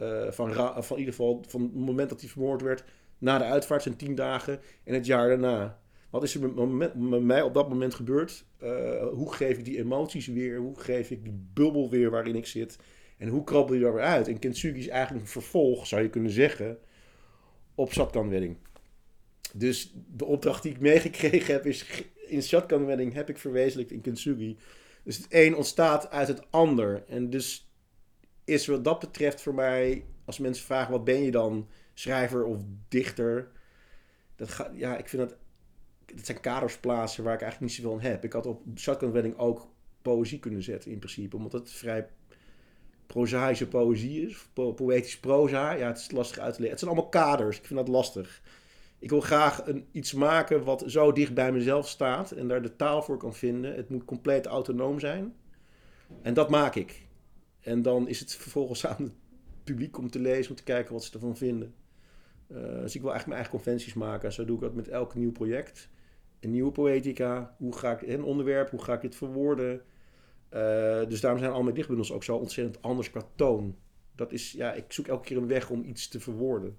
uh, 0.00 0.30
van, 0.30 0.54
van 0.54 0.96
in 0.96 0.98
ieder 0.98 1.14
geval 1.14 1.44
van 1.48 1.62
het 1.62 1.74
moment 1.74 2.08
dat 2.08 2.20
hij 2.20 2.30
vermoord 2.30 2.62
werd, 2.62 2.84
na 3.18 3.38
de 3.38 3.44
uitvaart 3.44 3.82
zijn 3.82 3.96
tien 3.96 4.14
dagen 4.14 4.60
en 4.84 4.94
het 4.94 5.06
jaar 5.06 5.28
daarna. 5.28 5.80
Wat 6.10 6.22
is 6.22 6.34
er 6.34 6.50
met 6.96 7.22
mij 7.22 7.42
op 7.42 7.54
dat 7.54 7.68
moment 7.68 7.94
gebeurd? 7.94 8.44
Eh, 8.58 9.08
hoe 9.08 9.32
geef 9.32 9.58
ik 9.58 9.64
die 9.64 9.78
emoties 9.78 10.26
weer? 10.26 10.58
Hoe 10.58 10.80
geef 10.80 11.10
ik 11.10 11.24
die 11.24 11.46
bubbel 11.54 11.90
weer 11.90 12.10
waarin 12.10 12.34
ik 12.34 12.46
zit? 12.46 12.78
En 13.18 13.28
hoe 13.28 13.44
krabbel 13.44 13.74
je 13.74 13.80
daar 13.80 13.94
weer 13.94 14.02
uit? 14.02 14.28
En 14.28 14.38
Kintsugi 14.38 14.78
is 14.78 14.88
eigenlijk 14.88 15.24
een 15.24 15.30
vervolg, 15.30 15.86
zou 15.86 16.02
je 16.02 16.10
kunnen 16.10 16.30
zeggen, 16.30 16.78
op 17.74 17.92
Shotgun 17.92 18.28
Wedding. 18.28 18.56
Dus 19.54 19.94
de 20.16 20.24
opdracht 20.24 20.62
die 20.62 20.72
ik 20.72 20.80
meegekregen 20.80 21.54
heb 21.54 21.66
is... 21.66 22.04
In 22.26 22.42
Shotgun 22.42 22.86
Wedding 22.86 23.12
heb 23.12 23.28
ik 23.28 23.38
verwezenlijkt 23.38 23.92
in 23.92 24.00
Kintsugi. 24.00 24.56
Dus 25.02 25.16
het 25.16 25.26
een 25.28 25.56
ontstaat 25.56 26.10
uit 26.10 26.28
het 26.28 26.50
ander. 26.50 27.04
En 27.06 27.30
dus 27.30 27.72
is 28.44 28.66
wat 28.66 28.84
dat 28.84 29.00
betreft 29.00 29.40
voor 29.40 29.54
mij... 29.54 30.04
Als 30.24 30.38
mensen 30.38 30.64
vragen, 30.64 30.92
wat 30.92 31.04
ben 31.04 31.22
je 31.22 31.30
dan? 31.30 31.68
Schrijver 31.94 32.44
of 32.44 32.58
dichter? 32.88 33.50
Dat 34.36 34.48
gaat, 34.48 34.70
ja, 34.74 34.96
ik 34.96 35.08
vind 35.08 35.28
dat... 35.28 35.38
Het 36.14 36.26
zijn 36.26 36.40
kaders 36.40 36.78
plaatsen 36.78 37.24
waar 37.24 37.34
ik 37.34 37.40
eigenlijk 37.40 37.72
niet 37.72 37.82
zoveel 37.82 37.98
aan 37.98 38.04
heb. 38.10 38.24
Ik 38.24 38.32
had 38.32 38.46
op 38.46 38.62
Shotgun 38.76 39.38
ook 39.38 39.68
poëzie 40.02 40.38
kunnen 40.38 40.62
zetten 40.62 40.90
in 40.90 40.98
principe. 40.98 41.36
Omdat 41.36 41.52
het 41.52 41.70
vrij 41.70 42.08
prozaïsche 43.06 43.68
poëzie 43.68 44.26
is. 44.26 44.46
Po 44.52 44.72
poëtisch 44.72 45.20
proza. 45.20 45.72
Ja, 45.72 45.86
het 45.86 45.98
is 45.98 46.10
lastig 46.10 46.38
uit 46.38 46.54
te 46.54 46.60
leggen. 46.60 46.70
Het 46.70 46.78
zijn 46.78 46.90
allemaal 46.90 47.08
kaders. 47.08 47.58
Ik 47.58 47.64
vind 47.64 47.78
dat 47.78 47.88
lastig. 47.88 48.42
Ik 49.02 49.10
wil 49.10 49.20
graag 49.20 49.66
een, 49.66 49.86
iets 49.90 50.12
maken 50.12 50.64
wat 50.64 50.84
zo 50.86 51.12
dicht 51.12 51.34
bij 51.34 51.52
mezelf 51.52 51.88
staat. 51.88 52.30
En 52.30 52.48
daar 52.48 52.62
de 52.62 52.76
taal 52.76 53.02
voor 53.02 53.16
kan 53.16 53.34
vinden. 53.34 53.74
Het 53.74 53.88
moet 53.88 54.04
compleet 54.04 54.46
autonoom 54.46 55.00
zijn. 55.00 55.34
En 56.22 56.34
dat 56.34 56.50
maak 56.50 56.74
ik. 56.74 57.06
En 57.60 57.82
dan 57.82 58.08
is 58.08 58.20
het 58.20 58.34
vervolgens 58.34 58.86
aan 58.86 59.02
het 59.02 59.12
publiek 59.64 59.98
om 59.98 60.10
te 60.10 60.20
lezen. 60.20 60.50
Om 60.50 60.56
te 60.56 60.62
kijken 60.62 60.92
wat 60.92 61.04
ze 61.04 61.12
ervan 61.12 61.36
vinden. 61.36 61.74
Uh, 62.48 62.58
dus 62.58 62.94
ik 62.94 63.00
wil 63.00 63.10
eigenlijk 63.10 63.26
mijn 63.26 63.32
eigen 63.32 63.50
conventies 63.50 63.94
maken. 63.94 64.28
En 64.28 64.32
zo 64.32 64.44
doe 64.44 64.56
ik 64.56 64.62
dat 64.62 64.74
met 64.74 64.88
elk 64.88 65.14
nieuw 65.14 65.32
project. 65.32 65.88
Een 66.40 66.50
nieuwe 66.50 66.72
poëtica. 66.72 67.54
Hoe 67.58 67.76
ga 67.76 67.92
ik 67.92 68.02
een 68.02 68.24
onderwerp? 68.24 68.70
Hoe 68.70 68.82
ga 68.82 68.94
ik 68.94 69.00
dit 69.00 69.16
verwoorden? 69.16 69.72
Uh, 69.74 70.60
dus 71.08 71.20
daarom 71.20 71.40
zijn 71.40 71.52
al 71.52 71.62
mijn 71.62 71.74
dichtbundels 71.74 72.12
ook 72.12 72.24
zo 72.24 72.36
ontzettend 72.36 72.82
anders 72.82 73.10
qua 73.10 73.22
toon. 73.36 73.76
Dat 74.14 74.32
is, 74.32 74.52
ja, 74.52 74.72
ik 74.72 74.92
zoek 74.92 75.06
elke 75.06 75.24
keer 75.24 75.36
een 75.36 75.46
weg 75.46 75.70
om 75.70 75.84
iets 75.84 76.08
te 76.08 76.20
verwoorden. 76.20 76.78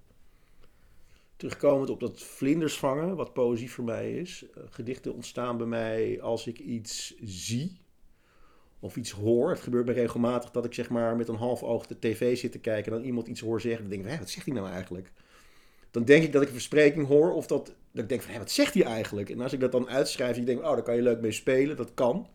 Terugkomend 1.36 1.90
op 1.90 2.00
dat 2.00 2.22
vlinders 2.22 2.78
vangen, 2.78 3.16
wat 3.16 3.32
poëzie 3.32 3.70
voor 3.70 3.84
mij 3.84 4.12
is. 4.12 4.44
Uh, 4.44 4.64
gedichten 4.70 5.14
ontstaan 5.14 5.56
bij 5.56 5.66
mij 5.66 6.22
als 6.22 6.46
ik 6.46 6.58
iets 6.58 7.14
zie 7.22 7.80
of 8.80 8.96
iets 8.96 9.10
hoor. 9.10 9.50
Het 9.50 9.60
gebeurt 9.60 9.86
mij 9.86 9.94
regelmatig 9.94 10.50
dat 10.50 10.64
ik 10.64 10.74
zeg 10.74 10.88
maar 10.90 11.16
met 11.16 11.28
een 11.28 11.34
half 11.34 11.62
oog 11.62 11.86
de 11.86 11.98
tv 11.98 12.38
zit 12.38 12.52
te 12.52 12.58
kijken 12.58 12.92
en 12.92 12.98
dan 12.98 13.06
iemand 13.06 13.26
iets 13.26 13.40
hoor 13.40 13.60
zeggen. 13.60 13.80
Dan 13.80 13.90
denk 13.90 14.04
ik, 14.04 14.10
hé, 14.10 14.18
wat 14.18 14.30
zegt 14.30 14.46
hij 14.46 14.54
nou 14.54 14.68
eigenlijk? 14.68 15.12
Dan 15.90 16.04
denk 16.04 16.24
ik 16.24 16.32
dat 16.32 16.42
ik 16.42 16.48
een 16.48 16.54
verspreking 16.54 17.06
hoor 17.06 17.32
of 17.32 17.46
dat, 17.46 17.74
dat 17.92 18.02
ik 18.02 18.08
denk 18.08 18.22
van, 18.22 18.32
hé, 18.32 18.38
wat 18.38 18.50
zegt 18.50 18.74
hij 18.74 18.82
eigenlijk? 18.82 19.30
En 19.30 19.40
als 19.40 19.52
ik 19.52 19.60
dat 19.60 19.72
dan 19.72 19.88
uitschrijf, 19.88 20.36
ik 20.36 20.46
denk, 20.46 20.58
oh, 20.58 20.72
daar 20.72 20.82
kan 20.82 20.96
je 20.96 21.02
leuk 21.02 21.20
mee 21.20 21.32
spelen, 21.32 21.76
dat 21.76 21.94
kan. 21.94 22.28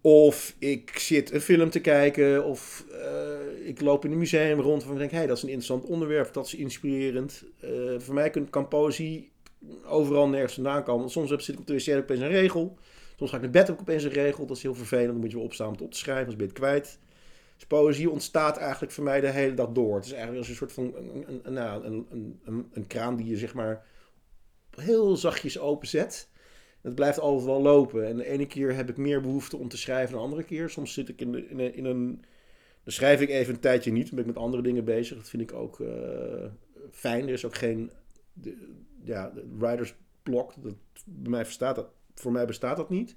Of 0.00 0.54
ik 0.58 0.98
zit 0.98 1.32
een 1.32 1.40
film 1.40 1.70
te 1.70 1.80
kijken. 1.80 2.44
Of 2.44 2.84
uh, 2.90 3.66
ik 3.68 3.80
loop 3.80 4.04
in 4.04 4.12
een 4.12 4.18
museum 4.18 4.60
rond. 4.60 4.84
Ik 4.84 4.96
denk, 4.96 5.10
hé, 5.10 5.16
hey, 5.16 5.26
dat 5.26 5.36
is 5.36 5.42
een 5.42 5.48
interessant 5.48 5.84
onderwerp. 5.84 6.32
Dat 6.32 6.46
is 6.46 6.54
inspirerend. 6.54 7.44
Uh, 7.64 7.98
voor 7.98 8.14
mij 8.14 8.30
kan, 8.50 8.68
poëzie 8.68 9.32
overal 9.84 10.28
nergens 10.28 10.54
vandaan 10.54 10.84
komen. 10.84 11.10
Soms 11.10 11.28
zit 11.28 11.48
ik 11.48 11.58
op 11.58 11.66
de 11.66 11.74
wc 11.74 11.86
en 11.86 11.98
opeens 11.98 12.20
een 12.20 12.28
regel. 12.28 12.78
Soms 13.16 13.30
ga 13.30 13.36
ik 13.36 13.42
naar 13.42 13.52
bed 13.52 13.68
ik 13.68 13.80
opeens 13.80 14.04
een 14.04 14.10
regel. 14.10 14.46
Dat 14.46 14.56
is 14.56 14.62
heel 14.62 14.74
vervelend. 14.74 15.08
Dan 15.08 15.20
moet 15.20 15.30
je 15.30 15.36
wel 15.36 15.46
opstaan 15.46 15.68
om 15.68 15.90
te 15.90 15.98
schrijven. 15.98 16.24
Anders 16.24 16.36
ben 16.36 16.46
je 16.46 16.52
het 16.52 16.62
kwijt. 16.62 16.98
Dus 17.56 17.66
poëzie 17.66 18.10
ontstaat 18.10 18.56
eigenlijk 18.56 18.92
voor 18.92 19.04
mij 19.04 19.20
de 19.20 19.30
hele 19.30 19.54
dag 19.54 19.68
door. 19.68 19.96
Het 19.96 20.04
is 20.04 20.12
eigenlijk 20.12 20.40
als 20.40 20.48
een 20.48 20.54
soort 20.54 20.72
van 20.72 20.94
een, 20.96 21.24
een, 21.26 21.40
een, 21.42 21.52
nou, 21.52 22.04
een 22.72 22.86
kraan 22.86 23.16
die 23.16 23.26
je 23.26 23.36
zeg 23.36 23.54
maar 23.54 23.86
heel 24.70 25.16
zachtjes 25.16 25.58
openzet. 25.58 26.28
Het 26.80 26.94
blijft 26.94 27.20
altijd 27.20 27.44
wel 27.44 27.62
lopen. 27.62 28.06
En 28.06 28.16
de 28.16 28.26
ene 28.26 28.46
keer 28.46 28.74
heb 28.74 28.88
ik 28.88 28.96
meer 28.96 29.20
behoefte 29.20 29.56
om 29.56 29.68
te 29.68 29.76
schrijven 29.76 30.10
dan 30.10 30.20
de 30.20 30.24
andere 30.28 30.44
keer. 30.44 30.70
Soms 30.70 30.92
zit 30.92 31.08
ik 31.08 31.20
in, 31.20 31.32
de, 31.32 31.72
in, 31.72 31.84
een. 31.84 32.24
Dan 32.82 32.92
schrijf 32.92 33.20
ik 33.20 33.28
even 33.28 33.54
een 33.54 33.60
tijdje 33.60 33.92
niet. 33.92 34.06
Dan 34.06 34.14
ben 34.14 34.20
ik 34.20 34.34
met 34.34 34.42
andere 34.42 34.62
dingen 34.62 34.84
bezig. 34.84 35.16
Dat 35.16 35.28
vind 35.28 35.42
ik 35.42 35.52
ook 35.52 35.78
uh, 35.78 35.88
fijn. 36.90 37.26
Er 37.26 37.32
is 37.32 37.44
ook 37.44 37.54
geen. 37.54 37.90
Ja, 39.04 39.30
de 39.30 39.44
writer's 39.58 39.94
block. 40.22 40.54
Dat, 40.62 40.74
bij 41.04 41.30
mij 41.30 41.42
bestaat 41.42 41.76
dat, 41.76 41.90
voor 42.14 42.32
mij 42.32 42.46
bestaat 42.46 42.76
dat 42.76 42.90
niet. 42.90 43.16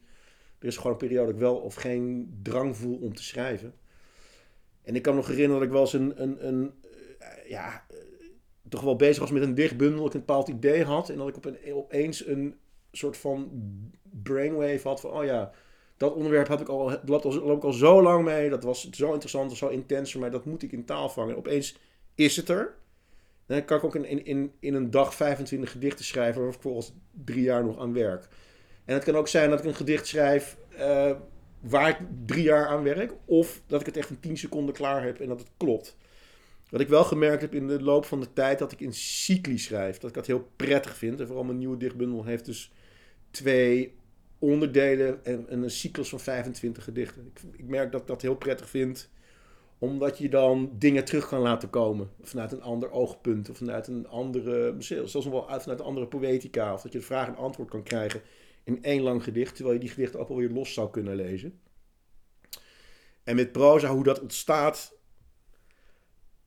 Er 0.59 0.67
is 0.67 0.77
gewoon 0.77 0.91
een 0.91 0.97
periode 0.97 1.25
dat 1.25 1.35
ik 1.35 1.41
wel 1.41 1.55
of 1.55 1.75
geen 1.75 2.37
drang 2.41 2.77
voel 2.77 2.97
om 2.97 3.15
te 3.15 3.23
schrijven. 3.23 3.73
En 4.81 4.95
ik 4.95 5.01
kan 5.01 5.15
nog 5.15 5.27
herinneren 5.27 5.59
dat 5.59 5.67
ik 5.67 5.73
wel 5.73 5.81
eens 5.81 5.93
een. 5.93 6.21
een, 6.21 6.47
een 6.47 6.73
uh, 7.19 7.49
ja, 7.49 7.85
uh, 7.91 7.97
toch 8.69 8.81
wel 8.81 8.95
bezig 8.95 9.19
was 9.19 9.31
met 9.31 9.43
een 9.43 9.55
dichtbundel. 9.55 10.05
Ik 10.05 10.13
een 10.13 10.19
bepaald 10.19 10.47
idee 10.47 10.83
had. 10.83 11.09
En 11.09 11.17
dat 11.17 11.27
ik 11.27 11.35
op 11.35 11.45
een, 11.45 11.57
opeens 11.73 12.25
een 12.25 12.55
soort 12.91 13.17
van 13.17 13.49
brainwave 14.23 14.87
had 14.87 15.01
van, 15.01 15.11
oh 15.11 15.23
ja, 15.23 15.51
dat 16.01 16.13
onderwerp 16.13 16.47
heb 16.47 16.61
ik 16.61 16.67
al, 16.67 16.99
loop, 17.05 17.57
ik 17.57 17.63
al 17.63 17.73
zo 17.73 18.01
lang 18.01 18.23
mee. 18.25 18.49
Dat 18.49 18.63
was 18.63 18.89
zo 18.89 19.11
interessant, 19.11 19.57
zo 19.57 19.67
intens 19.67 20.11
voor 20.11 20.21
mij. 20.21 20.29
Dat 20.29 20.45
moet 20.45 20.63
ik 20.63 20.71
in 20.71 20.85
taal 20.85 21.09
vangen. 21.09 21.37
Opeens 21.37 21.77
is 22.15 22.35
het 22.35 22.49
er. 22.49 22.75
Dan 23.45 23.65
kan 23.65 23.77
ik 23.77 23.83
ook 23.83 23.95
in, 23.95 24.25
in, 24.25 24.51
in 24.59 24.73
een 24.73 24.89
dag 24.91 25.15
25 25.15 25.71
gedichten 25.71 26.05
schrijven, 26.05 26.41
waar 26.41 26.53
ik 26.53 26.61
volgens 26.61 26.93
drie 27.25 27.43
jaar 27.43 27.63
nog 27.63 27.79
aan 27.79 27.93
werk. 27.93 28.27
En 28.85 28.93
het 28.93 29.03
kan 29.03 29.15
ook 29.15 29.27
zijn 29.27 29.49
dat 29.49 29.59
ik 29.59 29.65
een 29.65 29.75
gedicht 29.75 30.07
schrijf 30.07 30.57
uh, 30.79 31.11
waar 31.59 31.89
ik 31.89 31.97
drie 32.25 32.43
jaar 32.43 32.67
aan 32.67 32.83
werk. 32.83 33.13
Of 33.25 33.61
dat 33.67 33.79
ik 33.79 33.85
het 33.85 33.97
echt 33.97 34.09
in 34.09 34.19
10 34.19 34.37
seconden 34.37 34.73
klaar 34.73 35.03
heb 35.03 35.19
en 35.19 35.27
dat 35.27 35.39
het 35.39 35.49
klopt. 35.57 35.97
Wat 36.69 36.81
ik 36.81 36.87
wel 36.87 37.03
gemerkt 37.03 37.41
heb 37.41 37.53
in 37.53 37.67
de 37.67 37.81
loop 37.81 38.05
van 38.05 38.19
de 38.19 38.33
tijd, 38.33 38.59
dat 38.59 38.71
ik 38.71 38.79
in 38.79 38.93
cycli 38.93 39.57
schrijf. 39.57 39.97
Dat 39.97 40.09
ik 40.09 40.15
dat 40.15 40.27
heel 40.27 40.49
prettig 40.55 40.95
vind. 40.95 41.19
En 41.19 41.25
vooral 41.25 41.43
mijn 41.43 41.57
nieuwe 41.57 41.77
dichtbundel 41.77 42.23
heeft 42.23 42.45
dus 42.45 42.71
twee 43.31 43.95
onderdelen 44.39 45.25
en, 45.25 45.49
en 45.49 45.63
een 45.63 45.71
cyclus 45.71 46.09
van 46.09 46.19
25 46.19 46.83
gedichten. 46.83 47.31
Ik, 47.33 47.59
ik, 47.59 47.67
merk 47.67 47.91
dat 47.91 48.01
ik 48.01 48.07
dat 48.07 48.21
heel 48.21 48.35
prettig 48.35 48.69
vind, 48.69 49.09
omdat 49.77 50.17
je 50.17 50.29
dan 50.29 50.71
dingen 50.73 51.05
terug 51.05 51.27
kan 51.27 51.39
laten 51.39 51.69
komen. 51.69 52.09
Vanuit 52.21 52.51
een 52.51 52.61
ander 52.61 52.91
oogpunt, 52.91 53.49
of 53.49 53.57
vanuit 53.57 53.87
een 53.87 54.07
andere, 54.07 54.75
zelfs 54.79 55.13
wel 55.13 55.45
vanuit 55.47 55.79
een 55.79 55.85
andere 55.85 56.07
poëtica. 56.07 56.73
Of 56.73 56.81
dat 56.81 56.91
je 56.91 56.99
de 56.99 57.05
vraag 57.05 57.27
en 57.27 57.35
antwoord 57.35 57.69
kan 57.69 57.83
krijgen 57.83 58.21
in 58.63 58.83
één 58.83 59.01
lang 59.01 59.23
gedicht, 59.23 59.55
terwijl 59.55 59.75
je 59.75 59.81
die 59.81 59.89
gedichten 59.89 60.19
ook 60.19 60.27
wel 60.27 60.37
weer 60.37 60.49
los 60.49 60.73
zou 60.73 60.89
kunnen 60.89 61.15
lezen. 61.15 61.59
En 63.23 63.35
met 63.35 63.51
proza, 63.51 63.89
hoe 63.89 64.03
dat 64.03 64.21
ontstaat. 64.21 64.93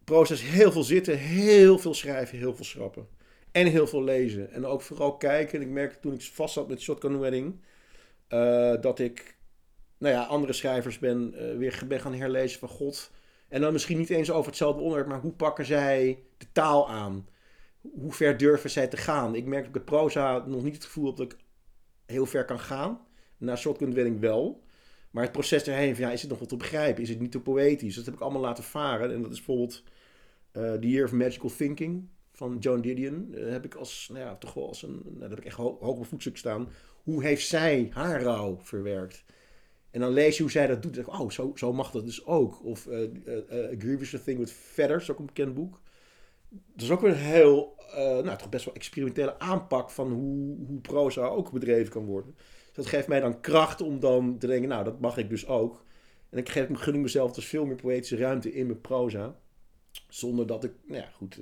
Proza 0.05 0.35
is 0.35 0.43
heel 0.43 0.73
veel 0.73 0.83
zitten, 0.83 1.19
heel 1.19 1.79
veel 1.79 1.95
schrijven, 1.95 2.39
heel 2.39 2.55
veel 2.55 2.65
schrappen. 2.65 3.09
En 3.55 3.67
heel 3.67 3.87
veel 3.87 4.05
lezen. 4.05 4.53
En 4.53 4.67
ook 4.67 4.83
vooral 4.83 5.17
kijken. 5.17 5.59
En 5.59 5.67
ik 5.67 5.73
merkte 5.73 6.01
toen 6.01 6.13
ik 6.13 6.23
vast 6.23 6.55
zat 6.55 6.69
met 6.69 6.81
Shotgun 6.81 7.19
Wedding. 7.19 7.61
Uh, 8.29 8.81
dat 8.81 8.99
ik, 8.99 9.37
nou 9.99 10.15
ja, 10.15 10.23
andere 10.23 10.53
schrijvers 10.53 10.99
ben, 10.99 11.35
uh, 11.35 11.57
weer 11.57 11.83
ben 11.89 12.01
gaan 12.01 12.15
herlezen 12.15 12.59
van 12.59 12.69
God. 12.69 13.11
En 13.49 13.61
dan 13.61 13.73
misschien 13.73 13.99
niet 13.99 14.11
eens 14.11 14.31
over 14.31 14.47
hetzelfde 14.47 14.81
onderwerp, 14.81 15.09
maar 15.09 15.21
hoe 15.21 15.33
pakken 15.33 15.65
zij 15.65 16.23
de 16.39 16.47
taal 16.53 16.91
aan? 16.91 17.29
Hoe 17.81 18.13
ver 18.13 18.37
durven 18.37 18.71
zij 18.71 18.87
te 18.87 18.97
gaan? 18.97 19.35
Ik 19.35 19.45
merk 19.45 19.67
dat 19.67 19.77
ik 19.77 19.85
proza 19.85 20.45
nog 20.47 20.63
niet 20.63 20.75
het 20.75 20.85
gevoel 20.85 21.15
dat 21.15 21.33
ik 21.33 21.39
heel 22.07 22.27
ver 22.27 22.45
kan 22.45 22.61
gaan. 22.61 23.01
Na 23.39 23.57
Shotgun 23.57 23.95
Wedding 23.95 24.21
wel. 24.21 24.65
Maar 25.11 25.23
het 25.23 25.33
proces 25.33 25.67
erheen, 25.67 25.97
van, 25.97 26.05
ja, 26.05 26.11
is 26.11 26.21
het 26.21 26.31
nog 26.31 26.39
wat 26.39 26.49
te 26.49 26.57
begrijpen? 26.57 27.03
Is 27.03 27.09
het 27.09 27.21
niet 27.21 27.33
te 27.33 27.41
poëtisch? 27.41 27.95
Dat 27.95 28.05
heb 28.05 28.15
ik 28.15 28.21
allemaal 28.21 28.41
laten 28.41 28.65
varen. 28.65 29.13
En 29.13 29.23
dat 29.23 29.33
is 29.33 29.37
bijvoorbeeld 29.37 29.83
uh, 30.53 30.73
The 30.73 30.89
Year 30.89 31.05
of 31.05 31.13
Magical 31.13 31.51
Thinking 31.57 32.09
van 32.35 32.57
Joan 32.59 32.81
Didion. 32.81 33.29
Uh, 33.31 33.51
heb 33.51 33.65
ik 33.65 33.75
als, 33.75 34.09
nou 34.13 34.25
ja, 34.25 34.37
toch 34.37 34.55
wel 34.55 34.69
als 34.69 34.83
een, 34.83 35.01
nou, 35.05 35.19
dat 35.19 35.31
heb 35.31 35.39
ik 35.39 35.45
echt 35.45 35.57
ho 35.57 35.79
hoog 35.81 35.99
op 35.99 36.07
voetstuk 36.07 36.37
staan. 36.37 36.69
Hoe 37.03 37.23
heeft 37.23 37.47
zij 37.47 37.89
haar 37.91 38.23
rouw 38.23 38.59
verwerkt? 38.61 39.25
En 39.91 40.01
dan 40.01 40.11
lees 40.11 40.37
je 40.37 40.43
hoe 40.43 40.51
zij 40.51 40.67
dat 40.67 40.83
doet. 40.83 40.95
Dan 40.95 41.05
denk 41.05 41.21
oh, 41.21 41.31
zo, 41.31 41.53
zo 41.55 41.73
mag 41.73 41.91
dat 41.91 42.05
dus 42.05 42.27
ook. 42.27 42.65
Of 42.65 42.87
uh, 42.87 42.99
A 43.53 43.75
Grievous 43.79 44.23
Thing 44.25 44.39
with 44.39 44.53
Feathers, 44.53 45.11
ook 45.11 45.19
een 45.19 45.27
bekend 45.27 45.55
boek. 45.55 45.81
Dat 46.49 46.83
is 46.83 46.91
ook 46.91 47.01
weer 47.01 47.11
een 47.11 47.17
heel, 47.17 47.77
nou, 47.97 48.39
toch 48.39 48.49
best 48.49 48.65
wel 48.65 48.75
experimentele 48.75 49.39
aanpak 49.39 49.91
van 49.91 50.13
hoe, 50.13 50.67
hoe 50.67 50.81
proza 50.81 51.27
ook 51.27 51.53
bedreven 51.53 51.93
kan 51.93 52.05
worden. 52.05 52.35
Dus 52.37 52.75
dat 52.75 52.87
geeft 52.87 53.09
mij 53.09 53.21
dan 53.21 53.41
kracht 53.41 53.81
om 53.81 54.01
dan 54.01 54.39
te 54.39 54.47
denken, 54.47 54.69
nou, 54.69 54.85
dat 54.85 55.01
mag 55.01 55.17
ik 55.17 55.29
dus 55.29 55.47
ook. 55.47 55.85
En 56.31 56.39
ik 56.39 56.49
geef, 56.49 56.67
gun 56.73 56.95
ik 56.95 57.01
mezelf 57.01 57.33
dus 57.33 57.47
veel 57.47 57.67
meer 57.67 57.77
poëtische 57.77 58.17
ruimte 58.17 58.53
in 58.53 58.67
mijn 58.67 58.81
proza. 58.81 59.37
Zonder 60.09 60.47
dat 60.47 60.65
ik, 60.65 60.73
nou 60.87 61.01
ja, 61.01 61.09
goed, 61.09 61.39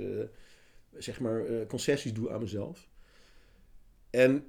zeg 0.98 1.20
maar, 1.20 1.46
uh, 1.46 1.66
concessies 1.66 2.12
doe 2.12 2.30
aan 2.30 2.40
mezelf. 2.40 2.88
En 4.10 4.44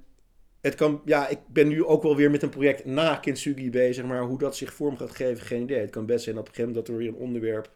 het 0.60 0.74
kan, 0.74 1.02
ja, 1.04 1.28
ik 1.28 1.38
ben 1.48 1.68
nu 1.68 1.84
ook 1.84 2.02
wel 2.02 2.16
weer 2.16 2.30
met 2.30 2.42
een 2.42 2.48
project 2.48 2.84
na 2.84 3.16
Kintsugi 3.16 3.70
bezig, 3.70 4.04
maar 4.04 4.22
hoe 4.22 4.38
dat 4.38 4.56
zich 4.56 4.72
vorm 4.72 4.96
gaat 4.96 5.10
geven, 5.10 5.46
geen 5.46 5.62
idee. 5.62 5.80
Het 5.80 5.90
kan 5.90 6.06
best 6.06 6.24
zijn 6.24 6.38
op 6.38 6.48
een 6.48 6.54
gegeven 6.54 6.68
moment 6.68 6.86
dat 6.86 6.96
er 6.96 7.02
weer 7.02 7.12
een 7.12 7.28
onderwerp 7.28 7.72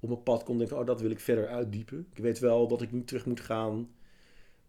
op 0.00 0.08
mijn 0.08 0.22
pad 0.22 0.44
komt 0.44 0.60
en 0.60 0.66
denk 0.66 0.80
oh, 0.80 0.86
dat 0.86 1.00
wil 1.00 1.10
ik 1.10 1.20
verder 1.20 1.48
uitdiepen. 1.48 2.06
Ik 2.14 2.22
weet 2.22 2.38
wel 2.38 2.68
dat 2.68 2.82
ik 2.82 2.92
niet 2.92 3.06
terug 3.06 3.26
moet 3.26 3.40
gaan 3.40 3.90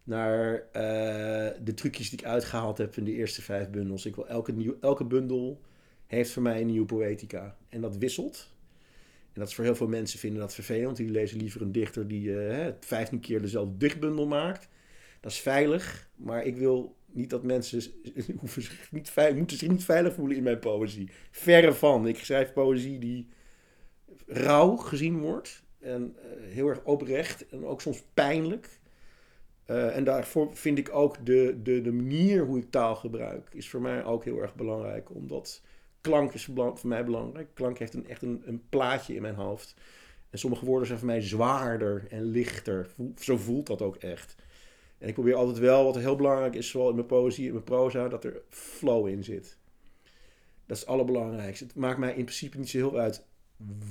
naar 0.02 0.54
uh, 0.54 0.62
de 1.62 1.74
trucjes 1.74 2.10
die 2.10 2.18
ik 2.18 2.24
uitgehaald 2.24 2.78
heb 2.78 2.96
in 2.96 3.04
de 3.04 3.12
eerste 3.12 3.42
vijf 3.42 3.70
bundels. 3.70 4.06
Ik 4.06 4.14
wil 4.14 4.26
elke, 4.26 4.52
nieuw, 4.52 4.76
elke 4.80 5.04
bundel 5.04 5.60
heeft 6.06 6.30
voor 6.30 6.42
mij 6.42 6.60
een 6.60 6.66
nieuwe 6.66 6.86
poëtica. 6.86 7.56
En 7.68 7.80
dat 7.80 7.96
wisselt. 7.96 8.50
En 9.32 9.40
dat 9.40 9.48
is 9.48 9.54
voor 9.54 9.64
heel 9.64 9.74
veel 9.74 9.88
mensen 9.88 10.18
vinden 10.18 10.40
dat 10.40 10.54
vervelend. 10.54 10.96
Die 10.96 11.10
lezen 11.10 11.38
liever 11.38 11.62
een 11.62 11.72
dichter 11.72 12.08
die 12.08 12.28
uh, 12.28 12.66
15 12.80 13.20
keer 13.20 13.40
dezelfde 13.40 13.76
dichtbundel 13.76 14.26
maakt. 14.26 14.68
Dat 15.20 15.32
is 15.32 15.40
veilig. 15.40 16.10
Maar 16.16 16.44
ik 16.44 16.56
wil 16.56 16.96
Niet 17.12 17.30
dat 17.30 17.42
mensen 17.42 17.82
zich 18.56 18.90
niet 18.90 19.10
veilig, 19.10 19.38
moeten 19.38 19.56
zich 19.56 19.68
niet 19.68 19.84
veilig 19.84 20.14
voelen 20.14 20.36
in 20.36 20.42
mijn 20.42 20.58
poëzie. 20.58 21.10
Verre 21.30 21.72
van. 21.72 22.06
Ik 22.06 22.18
schrijf 22.18 22.52
poëzie 22.52 22.98
die 22.98 23.28
rauw 24.26 24.76
gezien 24.76 25.18
wordt. 25.18 25.62
En 25.78 26.16
uh, 26.16 26.52
heel 26.52 26.68
erg 26.68 26.84
oprecht 26.84 27.48
en 27.48 27.64
ook 27.64 27.80
soms 27.80 28.02
pijnlijk. 28.14 28.80
Uh, 29.66 29.96
en 29.96 30.04
daarvoor 30.04 30.56
vind 30.56 30.78
ik 30.78 30.94
ook 30.94 31.26
de, 31.26 31.58
de, 31.62 31.80
de 31.80 31.92
manier 31.92 32.44
hoe 32.44 32.58
ik 32.58 32.70
taal 32.70 32.96
gebruik, 32.96 33.48
is 33.54 33.68
voor 33.68 33.80
mij 33.80 34.04
ook 34.04 34.24
heel 34.24 34.40
erg 34.40 34.54
belangrijk. 34.54 35.14
Omdat 35.14 35.62
klank 36.00 36.32
is 36.32 36.44
voor 36.44 36.78
mij 36.82 37.04
belangrijk. 37.04 37.48
Klank 37.54 37.78
heeft 37.78 37.94
een, 37.94 38.08
echt 38.08 38.22
een, 38.22 38.62
plaatje 38.68 39.14
in 39.14 39.22
mijn 39.22 39.34
hoofd. 39.34 39.74
En 40.30 40.38
sommige 40.38 40.64
woorden 40.64 40.86
zijn 40.86 40.98
voor 40.98 41.08
mij 41.08 41.20
zwaarder 41.20 42.06
en 42.10 42.22
lichter. 42.22 42.90
Zo 43.16 43.36
voelt 43.36 43.66
dat 43.66 43.82
ook 43.82 43.96
echt. 43.96 44.36
En 44.98 45.08
ik 45.08 45.14
probeer 45.14 45.34
altijd 45.34 45.58
wel, 45.58 45.84
wat 45.84 45.94
heel 45.94 46.16
belangrijk 46.16 46.54
is, 46.54 46.68
zowel 46.68 46.88
in 46.88 46.94
mijn 46.94 47.06
poëzie 47.06 47.42
en 47.42 47.46
in 47.46 47.52
mijn 47.52 47.64
proza, 47.64 48.08
dat 48.08 48.24
er 48.24 48.42
flow 48.48 49.08
in 49.08 49.24
zit. 49.24 49.58
Dat 50.66 50.76
is 50.76 50.80
het 50.80 50.88
allerbelangrijkste. 50.88 51.64
Het 51.64 51.74
maakt 51.74 51.98
mij 51.98 52.14
in 52.14 52.24
principe 52.24 52.58
niet 52.58 52.68
zo 52.68 52.78
heel 52.78 52.98
uit 52.98 53.24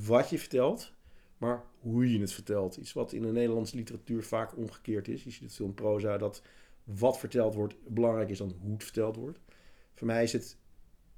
wat 0.05 0.29
je 0.29 0.39
vertelt, 0.39 0.93
maar 1.37 1.63
hoe 1.79 2.11
je 2.11 2.19
het 2.19 2.33
vertelt. 2.33 2.77
Iets 2.77 2.93
wat 2.93 3.13
in 3.13 3.21
de 3.21 3.31
Nederlandse 3.31 3.75
literatuur 3.75 4.23
vaak 4.23 4.57
omgekeerd 4.57 5.07
is. 5.07 5.23
Je 5.23 5.29
ziet 5.29 5.41
het 5.41 5.55
veel 5.55 5.65
in 5.65 5.73
proza 5.73 6.17
dat 6.17 6.41
wat 6.83 7.19
verteld 7.19 7.55
wordt 7.55 7.75
belangrijk 7.87 8.29
is 8.29 8.37
dan 8.37 8.55
hoe 8.61 8.73
het 8.73 8.83
verteld 8.83 9.15
wordt. 9.15 9.39
Voor 9.93 10.07
mij 10.07 10.23
is 10.23 10.33
het 10.33 10.57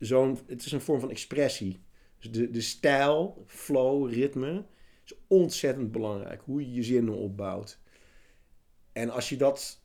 zo'n, 0.05 0.37
het 0.47 0.65
is 0.65 0.71
een 0.71 0.81
vorm 0.81 0.99
van 0.99 1.09
expressie. 1.09 1.79
Dus 2.19 2.31
de, 2.31 2.49
de 2.49 2.61
stijl, 2.61 3.43
flow, 3.47 4.13
ritme 4.13 4.65
is 5.05 5.13
ontzettend 5.27 5.91
belangrijk. 5.91 6.41
Hoe 6.41 6.61
je 6.61 6.73
je 6.73 6.83
zinnen 6.83 7.15
opbouwt. 7.15 7.79
En 8.91 9.09
als 9.09 9.29
je 9.29 9.37
dat 9.37 9.81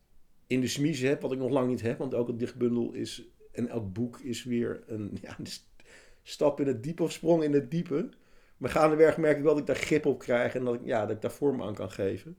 in 0.47 0.61
de 0.61 0.69
smiezen 0.69 1.09
hebt, 1.09 1.23
wat 1.23 1.33
ik 1.33 1.39
nog 1.39 1.51
lang 1.51 1.69
niet 1.69 1.83
heb, 1.83 1.99
want 1.99 2.15
ook 2.15 2.29
het 2.29 2.39
dichtbundel 2.39 2.93
is 2.93 3.29
en 3.53 3.69
elk 3.69 3.93
boek 3.93 4.21
is 4.21 4.45
weer 4.45 4.83
een 4.87 5.19
ja, 5.23 5.37
stap 6.23 6.61
in 6.61 6.67
het 6.67 6.83
diepe 6.83 7.03
of 7.03 7.13
sprong 7.13 7.43
in 7.43 7.53
het 7.53 7.71
diepe. 7.71 8.09
Maar 8.57 8.71
gaandeweg 8.71 9.17
merk 9.17 9.37
ik 9.37 9.43
wel 9.43 9.53
dat 9.53 9.61
ik 9.61 9.67
daar 9.67 9.77
grip 9.77 10.07
op 10.07 10.19
krijg 10.19 10.55
en 10.55 10.65
dat 10.65 10.75
ik, 10.75 10.81
ja, 10.85 11.01
dat 11.01 11.17
ik 11.17 11.23
daar 11.23 11.31
vorm 11.31 11.63
aan 11.63 11.75
kan 11.75 11.91
geven. 11.91 12.37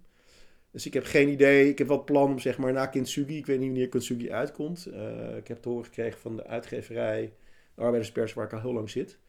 Dus 0.71 0.85
ik 0.85 0.93
heb 0.93 1.03
geen 1.03 1.29
idee. 1.29 1.69
Ik 1.69 1.77
heb 1.77 1.87
wel 1.87 2.03
plan 2.03 2.31
om 2.31 2.39
zeg 2.39 2.57
maar 2.57 2.73
na 2.73 2.85
Kintsugi, 2.85 3.37
ik 3.37 3.45
weet 3.45 3.59
niet 3.59 3.67
wanneer 3.67 3.89
Kintsugi 3.89 4.31
uitkomt. 4.31 4.87
Uh, 4.87 5.37
ik 5.37 5.47
heb 5.47 5.61
te 5.61 5.69
horen 5.69 5.85
gekregen 5.85 6.19
van 6.19 6.35
de 6.35 6.45
uitgeverij, 6.45 7.33
de 7.77 7.83
arbeiderspers 7.83 8.33
waar 8.33 8.45
ik 8.45 8.53
al 8.53 8.59
heel 8.59 8.73
lang 8.73 8.89
zit. 8.89 9.19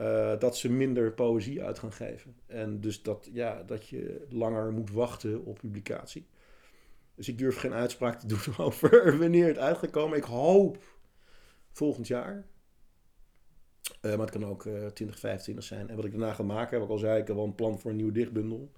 Uh, 0.00 0.38
dat 0.38 0.56
ze 0.56 0.72
minder 0.72 1.12
poëzie 1.12 1.62
uit 1.62 1.78
gaan 1.78 1.92
geven. 1.92 2.36
En 2.46 2.80
dus 2.80 3.02
dat, 3.02 3.28
ja, 3.32 3.62
dat 3.62 3.88
je 3.88 4.26
langer 4.28 4.72
moet 4.72 4.90
wachten 4.90 5.44
op 5.44 5.58
publicatie. 5.58 6.26
Dus 7.14 7.28
ik 7.28 7.38
durf 7.38 7.56
geen 7.56 7.72
uitspraak 7.72 8.20
te 8.20 8.26
doen 8.26 8.56
over 8.66 9.18
wanneer 9.18 9.46
het 9.46 9.58
uit 9.58 9.78
gaat 9.78 9.90
komen. 9.90 10.18
Ik 10.18 10.24
hoop 10.24 10.78
volgend 11.70 12.06
jaar. 12.06 12.46
Uh, 14.02 14.10
maar 14.10 14.26
het 14.26 14.30
kan 14.30 14.46
ook 14.46 14.64
uh, 14.64 14.72
2025 14.72 15.64
zijn. 15.64 15.88
En 15.88 15.96
wat 15.96 16.04
ik 16.04 16.10
daarna 16.10 16.32
ga 16.32 16.42
maken, 16.42 16.74
heb 16.76 16.86
ik 16.86 16.92
al 16.92 16.98
zei, 16.98 17.20
ik 17.20 17.26
heb 17.26 17.36
wel 17.36 17.44
een 17.44 17.54
plan 17.54 17.78
voor 17.78 17.90
een 17.90 17.96
nieuwe 17.96 18.12
dichtbundel. 18.12 18.70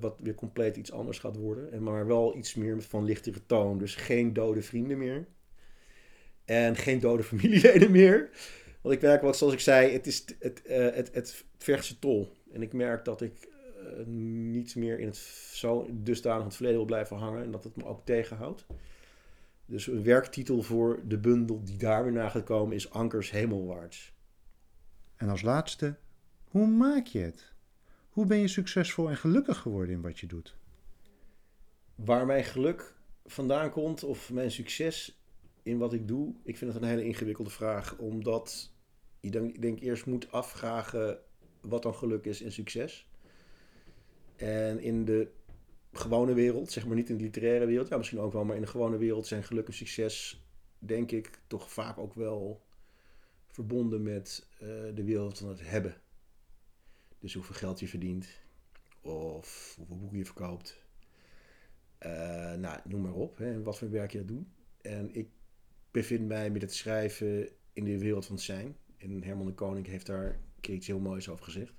Wat 0.00 0.16
weer 0.20 0.34
compleet 0.34 0.76
iets 0.76 0.92
anders 0.92 1.18
gaat 1.18 1.36
worden. 1.36 1.72
En 1.72 1.82
maar 1.82 2.06
wel 2.06 2.36
iets 2.36 2.54
meer 2.54 2.82
van 2.82 3.04
lichtere 3.04 3.46
toon. 3.46 3.78
Dus 3.78 3.94
geen 3.94 4.32
dode 4.32 4.62
vrienden 4.62 4.98
meer. 4.98 5.26
En 6.44 6.76
geen 6.76 7.00
dode 7.00 7.22
familieleden 7.32 7.90
meer. 7.90 8.30
Want 8.80 8.94
ik 8.94 9.02
merk, 9.02 9.22
wat 9.22 9.36
zoals 9.36 9.52
ik 9.52 9.60
zei, 9.60 9.92
het, 9.92 10.06
is, 10.06 10.24
het, 10.38 10.62
uh, 10.66 10.76
het, 10.76 11.10
het, 11.12 11.44
het 11.58 12.00
tol. 12.00 12.32
En 12.52 12.62
ik 12.62 12.72
merk 12.72 13.04
dat 13.04 13.20
ik 13.20 13.48
uh, 13.76 14.06
niet 14.06 14.76
meer 14.76 14.98
in 14.98 15.06
het 15.06 15.16
zo 15.52 15.86
dusdanig 15.90 16.44
het 16.44 16.54
verleden 16.54 16.78
wil 16.78 16.86
blijven 16.86 17.16
hangen. 17.16 17.42
En 17.42 17.50
dat 17.50 17.64
het 17.64 17.76
me 17.76 17.84
ook 17.84 18.04
tegenhoudt. 18.04 18.66
Dus 19.66 19.86
een 19.86 20.02
werktitel 20.02 20.62
voor 20.62 21.00
de 21.04 21.18
bundel 21.18 21.64
die 21.64 21.76
daar 21.76 22.02
weer 22.02 22.12
naar 22.12 22.30
gaat 22.30 22.44
komen 22.44 22.76
is 22.76 22.90
Ankers 22.90 23.30
Hemelwaarts. 23.30 24.12
En 25.16 25.28
als 25.28 25.42
laatste, 25.42 25.96
hoe 26.48 26.66
maak 26.66 27.06
je 27.06 27.18
het? 27.18 27.52
Hoe 28.10 28.26
ben 28.26 28.38
je 28.38 28.48
succesvol 28.48 29.08
en 29.08 29.16
gelukkig 29.16 29.58
geworden 29.58 29.94
in 29.94 30.00
wat 30.00 30.18
je 30.18 30.26
doet? 30.26 30.56
Waar 31.94 32.26
mijn 32.26 32.44
geluk 32.44 32.94
vandaan 33.24 33.70
komt 33.70 34.04
of 34.04 34.30
mijn 34.30 34.50
succes 34.50 35.21
in 35.62 35.78
wat 35.78 35.92
ik 35.92 36.08
doe, 36.08 36.34
ik 36.42 36.56
vind 36.56 36.72
het 36.72 36.82
een 36.82 36.88
hele 36.88 37.04
ingewikkelde 37.04 37.50
vraag. 37.50 37.98
Omdat 37.98 38.72
je 39.20 39.30
denk, 39.30 39.60
denk 39.60 39.80
eerst 39.80 40.06
moet 40.06 40.32
afvragen 40.32 41.18
wat 41.60 41.82
dan 41.82 41.94
geluk 41.94 42.24
is 42.24 42.42
en 42.42 42.52
succes. 42.52 43.08
En 44.36 44.80
in 44.80 45.04
de 45.04 45.30
gewone 45.92 46.34
wereld, 46.34 46.70
zeg 46.70 46.86
maar 46.86 46.96
niet 46.96 47.10
in 47.10 47.16
de 47.16 47.22
literaire 47.22 47.66
wereld, 47.66 47.88
ja 47.88 47.96
misschien 47.96 48.20
ook 48.20 48.32
wel, 48.32 48.44
maar 48.44 48.56
in 48.56 48.62
de 48.62 48.68
gewone 48.68 48.96
wereld 48.96 49.26
zijn 49.26 49.44
geluk 49.44 49.66
en 49.66 49.74
succes, 49.74 50.46
denk 50.78 51.10
ik, 51.10 51.40
toch 51.46 51.72
vaak 51.72 51.98
ook 51.98 52.14
wel 52.14 52.62
verbonden 53.46 54.02
met 54.02 54.48
uh, 54.54 54.68
de 54.94 55.04
wereld 55.04 55.38
van 55.38 55.48
het 55.48 55.68
hebben. 55.68 55.96
Dus 57.18 57.34
hoeveel 57.34 57.54
geld 57.54 57.80
je 57.80 57.88
verdient, 57.88 58.28
of 59.00 59.74
hoeveel 59.76 59.98
boeken 59.98 60.18
je 60.18 60.24
verkoopt. 60.24 60.80
Uh, 62.06 62.54
nou, 62.54 62.80
noem 62.84 63.00
maar 63.00 63.14
op, 63.14 63.38
hè, 63.38 63.62
wat 63.62 63.78
voor 63.78 63.90
werk 63.90 64.12
je 64.12 64.24
doet. 64.24 64.46
En 64.80 65.14
ik 65.14 65.28
bevind 65.92 66.28
mij 66.28 66.50
met 66.50 66.62
het 66.62 66.74
schrijven 66.74 67.48
in 67.72 67.84
de 67.84 67.98
wereld 67.98 68.26
van 68.26 68.34
het 68.34 68.44
zijn. 68.44 68.76
En 68.96 69.24
Herman 69.24 69.46
de 69.46 69.52
Koning 69.52 69.86
heeft 69.86 70.06
daar 70.06 70.26
een 70.26 70.60
keer 70.60 70.74
iets 70.74 70.86
heel 70.86 71.00
moois 71.00 71.28
over 71.28 71.44
gezegd 71.44 71.72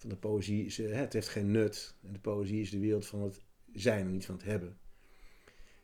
van 0.00 0.10
de 0.10 0.16
poëzie 0.16 0.64
is, 0.64 0.76
het 0.76 1.12
heeft 1.12 1.28
geen 1.28 1.50
nut. 1.50 1.94
En 2.06 2.12
de 2.12 2.18
poëzie 2.18 2.60
is 2.60 2.70
de 2.70 2.78
wereld 2.78 3.06
van 3.06 3.22
het 3.22 3.40
zijn 3.72 4.06
en 4.06 4.10
niet 4.10 4.26
van 4.26 4.34
het 4.34 4.44
hebben. 4.44 4.78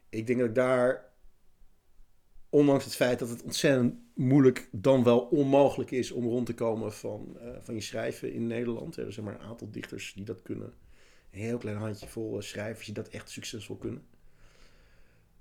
Ik 0.09 0.27
denk 0.27 0.39
dat 0.39 0.49
ik 0.49 0.55
daar, 0.55 1.13
ondanks 2.49 2.85
het 2.85 2.95
feit 2.95 3.19
dat 3.19 3.29
het 3.29 3.43
ontzettend 3.43 3.95
moeilijk, 4.15 4.69
dan 4.73 5.05
wel 5.05 5.21
onmogelijk 5.21 5.91
is 5.91 6.11
om 6.11 6.25
rond 6.25 6.47
te 6.47 6.55
komen 6.55 6.93
van, 6.93 7.37
uh, 7.43 7.57
van 7.61 7.75
je 7.75 7.81
schrijven 7.81 8.33
in 8.33 8.47
Nederland. 8.47 8.97
Er 8.97 9.13
zijn 9.13 9.27
maar 9.27 9.35
een 9.35 9.47
aantal 9.47 9.71
dichters 9.71 10.13
die 10.15 10.25
dat 10.25 10.43
kunnen. 10.43 10.75
Een 11.31 11.41
heel 11.41 11.59
klein 11.59 11.77
handjevol 11.77 12.43
schrijvers 12.43 12.87
die 12.87 12.95
dat 12.95 13.09
echt 13.09 13.31
succesvol 13.31 13.77
kunnen. 13.77 14.07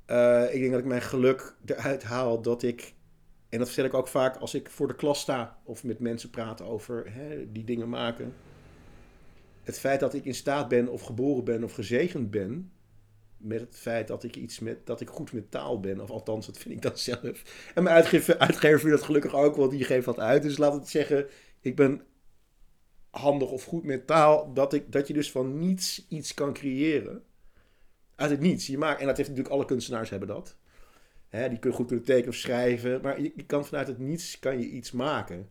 Uh, 0.07 0.53
ik 0.53 0.59
denk 0.59 0.71
dat 0.71 0.79
ik 0.79 0.85
mijn 0.85 1.01
geluk 1.01 1.55
eruit 1.65 2.03
haal 2.03 2.41
dat 2.41 2.63
ik 2.63 2.93
en 3.49 3.59
dat 3.59 3.67
vertel 3.67 3.85
ik 3.85 3.93
ook 3.93 4.07
vaak 4.07 4.37
als 4.37 4.53
ik 4.53 4.69
voor 4.69 4.87
de 4.87 4.95
klas 4.95 5.19
sta 5.19 5.59
of 5.63 5.83
met 5.83 5.99
mensen 5.99 6.29
praat 6.29 6.61
over 6.61 7.13
hè, 7.13 7.51
die 7.51 7.63
dingen 7.63 7.89
maken 7.89 8.33
het 9.63 9.79
feit 9.79 9.99
dat 9.99 10.13
ik 10.13 10.25
in 10.25 10.35
staat 10.35 10.67
ben 10.67 10.87
of 10.87 11.01
geboren 11.01 11.43
ben 11.43 11.63
of 11.63 11.73
gezegend 11.73 12.31
ben 12.31 12.71
met 13.37 13.59
het 13.59 13.77
feit 13.77 14.07
dat 14.07 14.23
ik 14.23 14.35
iets 14.35 14.59
met 14.59 14.85
dat 14.85 15.01
ik 15.01 15.09
goed 15.09 15.33
met 15.33 15.51
taal 15.51 15.79
ben, 15.79 15.99
of 16.01 16.09
althans, 16.09 16.45
dat 16.45 16.57
vind 16.57 16.75
ik 16.75 16.81
dan 16.81 16.97
zelf. 16.97 17.71
En 17.75 17.83
mijn 17.83 17.95
uitgever, 17.95 18.37
uitgever 18.37 18.79
vindt 18.79 18.95
dat 18.95 19.05
gelukkig 19.05 19.35
ook, 19.35 19.55
want 19.55 19.71
die 19.71 19.83
geeft 19.83 20.05
dat 20.05 20.19
uit. 20.19 20.41
Dus 20.41 20.57
laat 20.57 20.73
het 20.73 20.89
zeggen, 20.89 21.27
ik 21.61 21.75
ben 21.75 22.01
handig 23.09 23.51
of 23.51 23.63
goed 23.63 23.83
met 23.83 24.07
taal, 24.07 24.53
dat, 24.53 24.73
ik, 24.73 24.91
dat 24.91 25.07
je 25.07 25.13
dus 25.13 25.31
van 25.31 25.59
niets 25.59 26.05
iets 26.09 26.33
kan 26.33 26.53
creëren. 26.53 27.23
Uit 28.15 28.31
het 28.31 28.39
niets. 28.39 28.67
Je 28.67 28.77
maakt, 28.77 28.99
en 28.99 29.05
dat 29.05 29.17
heeft 29.17 29.29
natuurlijk 29.29 29.55
alle 29.55 29.65
kunstenaars 29.65 30.09
hebben 30.09 30.27
dat. 30.27 30.57
Hè, 31.29 31.49
die 31.49 31.59
kunnen 31.59 31.77
goed 31.77 31.87
kunnen 31.87 32.05
tekenen 32.05 32.29
of 32.29 32.35
schrijven, 32.35 33.01
maar 33.01 33.21
je, 33.21 33.45
kan 33.45 33.65
vanuit 33.65 33.87
het 33.87 33.99
niets 33.99 34.39
kan 34.39 34.59
je 34.59 34.67
iets 34.67 34.91
maken. 34.91 35.49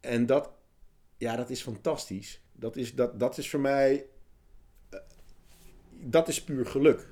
En 0.00 0.26
dat, 0.26 0.50
ja, 1.16 1.36
dat 1.36 1.50
is 1.50 1.62
fantastisch. 1.62 2.42
Dat 2.52 2.76
is, 2.76 2.94
dat, 2.94 3.20
dat 3.20 3.38
is 3.38 3.50
voor 3.50 3.60
mij. 3.60 4.06
Eh, 4.90 5.00
dat 5.90 6.28
is 6.28 6.44
puur 6.44 6.66
geluk. 6.66 7.08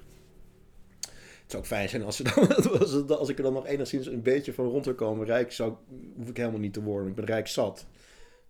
Het 1.43 1.57
zou 1.57 1.63
ook 1.63 1.69
fijn 1.69 1.89
zijn 1.89 2.03
als, 2.03 2.23
als, 3.09 3.29
ik 3.29 3.37
er 3.37 3.43
dan 3.43 3.53
nog 3.53 3.67
enigszins 3.67 4.07
een 4.07 4.23
beetje 4.23 4.53
van 4.53 4.67
rond 4.67 4.85
zou 4.85 4.97
komen. 4.97 5.27
Rijk 5.27 5.53
zou, 5.53 5.75
hoef 6.17 6.29
ik 6.29 6.37
helemaal 6.37 6.61
niet 6.61 6.73
te 6.73 6.83
worden. 6.83 7.09
Ik 7.09 7.15
ben 7.15 7.25
rijk 7.25 7.49
zat. 7.49 7.87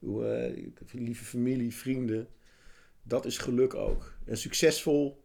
Uh, 0.00 0.68
lieve 0.92 1.24
familie, 1.24 1.74
vrienden. 1.74 2.28
Dat 3.02 3.24
is 3.24 3.38
geluk 3.38 3.74
ook. 3.74 4.14
En 4.24 4.36
succesvol 4.36 5.22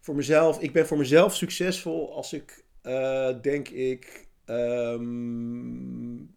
voor 0.00 0.14
mezelf. 0.14 0.60
Ik 0.60 0.72
ben 0.72 0.86
voor 0.86 0.98
mezelf 0.98 1.36
succesvol 1.36 2.14
als 2.14 2.32
ik, 2.32 2.64
uh, 2.82 3.40
denk 3.42 3.68
ik, 3.68 4.28
um, 4.46 6.34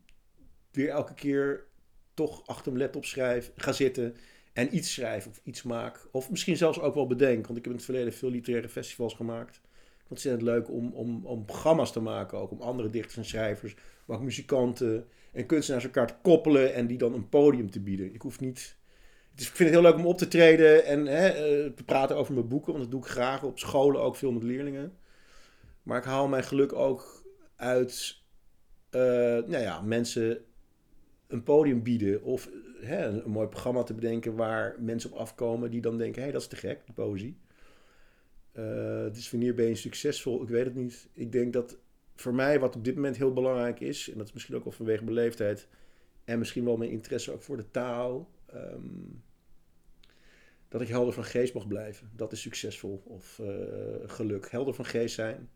weer 0.72 0.90
elke 0.90 1.14
keer 1.14 1.64
toch 2.14 2.48
achter 2.48 2.72
mijn 2.72 2.84
laptop 2.84 3.06
schrijf, 3.06 3.52
ga 3.56 3.72
zitten 3.72 4.16
en 4.54 4.76
iets 4.76 4.94
schrijf 4.94 5.28
of 5.28 5.42
iets 5.44 5.64
maak. 5.64 6.08
Of 6.12 6.30
misschien 6.30 6.58
zelfs 6.58 6.80
ook 6.80 6.96
wel 6.96 7.08
bedenk, 7.08 7.48
want 7.48 7.58
ik 7.58 7.64
heb 7.64 7.74
in 7.74 7.80
het 7.80 7.86
verleden 7.86 8.14
veel 8.14 8.30
literaire 8.30 8.70
festivals 8.70 9.14
gemaakt. 9.14 9.62
Het 10.08 10.42
leuk 10.42 10.70
om, 10.70 10.94
om, 10.94 11.26
om 11.26 11.46
programma's 11.46 11.92
te 11.92 12.00
maken, 12.00 12.38
ook 12.38 12.52
om 12.52 12.62
andere 12.62 12.90
dichters 12.90 13.18
en 13.18 13.26
schrijvers, 13.26 13.76
maar 14.06 14.18
ook 14.18 14.24
muzikanten 14.24 15.08
en 15.32 15.46
kunstenaars 15.46 15.84
elkaar 15.84 16.08
te 16.08 16.16
koppelen 16.22 16.74
en 16.74 16.88
die 16.88 16.98
dan 16.98 17.14
een 17.14 17.30
podium 17.30 17.72
te 17.72 17.80
bieden. 17.80 18.14
Ik 18.14 18.22
hoef 18.22 18.40
niet. 18.40 18.76
Is, 19.36 19.48
ik 19.48 19.56
vind 19.56 19.70
het 19.70 19.80
heel 19.80 19.90
leuk 19.90 20.00
om 20.00 20.06
op 20.06 20.18
te 20.18 20.28
treden 20.28 20.86
en 20.86 21.06
hè, 21.06 21.28
eh, 21.28 21.72
te 21.72 21.84
praten 21.86 22.16
over 22.16 22.34
mijn 22.34 22.48
boeken, 22.48 22.72
want 22.72 22.84
dat 22.84 22.92
doe 22.92 23.02
ik 23.02 23.08
graag 23.08 23.44
op 23.44 23.60
scholen, 23.60 24.02
ook 24.02 24.16
veel 24.16 24.32
met 24.32 24.44
leerlingen. 24.44 24.98
Maar 25.84 25.98
ik 25.98 26.04
haal 26.04 26.28
mijn 26.28 26.44
geluk 26.44 26.74
ook 26.74 27.24
uit 27.56 28.22
uh, 28.92 29.02
nou 29.48 29.58
ja, 29.58 29.82
mensen 29.82 30.46
een 31.28 31.44
podium 31.44 31.84
bieden 31.84 32.24
of 32.24 32.50
hè, 32.82 33.06
een, 33.06 33.32
mooi 33.32 33.48
programma 33.48 33.84
te 33.84 33.94
bedenken 33.94 34.36
waar 34.36 34.76
mensen 34.80 35.12
op 35.12 35.18
afkomen 35.18 35.72
die 35.72 35.82
dan 35.82 35.98
denken, 35.98 36.16
hé, 36.16 36.22
hey, 36.22 36.32
dat 36.32 36.42
is 36.42 36.48
te 36.48 36.56
gek, 36.56 36.86
die 36.86 36.94
poëzie. 36.94 37.38
Uh, 38.54 38.64
dus 39.14 39.32
wanneer 39.32 39.56
ben 39.56 39.66
je 39.66 39.76
succesvol? 39.76 40.42
Ik 40.42 40.50
weet 40.50 40.66
het 40.66 40.76
niet. 40.76 41.10
Ik 41.14 41.32
denk 41.32 41.54
dat 41.54 41.78
voor 42.16 42.34
mij 42.34 42.60
wat 42.60 42.76
op 42.76 42.84
dit 42.84 42.96
moment 42.96 43.18
heel 43.18 43.34
belangrijk 43.34 43.80
is, 43.80 44.10
en 44.12 44.18
dat 44.18 44.28
is 44.28 44.34
misschien 44.34 44.56
ook 44.56 44.64
wel 44.64 44.74
vanwege 44.74 45.12
leeftijd, 45.12 45.68
en 46.24 46.40
misschien 46.40 46.66
wel 46.66 46.78
mijn 46.78 46.92
interesse 46.92 47.32
ook 47.32 47.44
voor 47.44 47.58
de 47.58 47.72
taal, 47.72 48.30
ehm, 48.54 48.82
dat 50.68 50.82
ik 50.82 50.88
helder 50.88 51.14
van 51.14 51.24
geest 51.24 51.54
mag 51.54 51.68
blijven. 51.68 52.12
Dat 52.16 52.32
is 52.32 52.42
succesvol 52.42 53.02
of 53.06 53.40
uh, 53.40 53.50
geluk. 54.06 54.52
Helder 54.52 54.74
van 54.74 54.86
geest 54.86 55.16
zijn, 55.16 55.50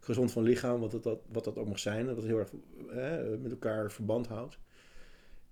gezond 0.00 0.32
van 0.32 0.42
lichaam, 0.42 0.80
wat 0.80 1.02
dat, 1.02 1.20
wat 1.32 1.44
dat 1.44 1.58
ook 1.58 1.68
mag 1.68 1.78
zijn, 1.78 2.06
dat 2.06 2.24
heel 2.24 2.38
erg 2.38 2.52
met 3.40 3.50
elkaar 3.50 3.92
verband 3.92 4.26
houdt. 4.26 4.58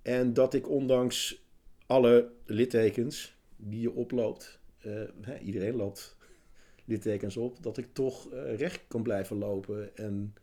En 0.02 0.32
dat 0.32 0.54
ik 0.54 0.68
ondanks 0.68 1.44
alle 1.86 2.32
littekens 2.44 3.36
die 3.56 3.80
je 3.80 3.92
oploopt, 3.92 4.60
uh, 4.86 5.02
iedereen 5.44 5.76
loopt 5.76 6.16
littekens 6.84 7.36
op, 7.36 7.62
dat 7.62 7.76
ik 7.76 7.88
toch 7.92 8.32
uh, 8.32 8.56
recht 8.56 8.84
kan 8.88 9.02
blijven 9.02 9.36
lopen 9.36 9.96
en 9.96 10.34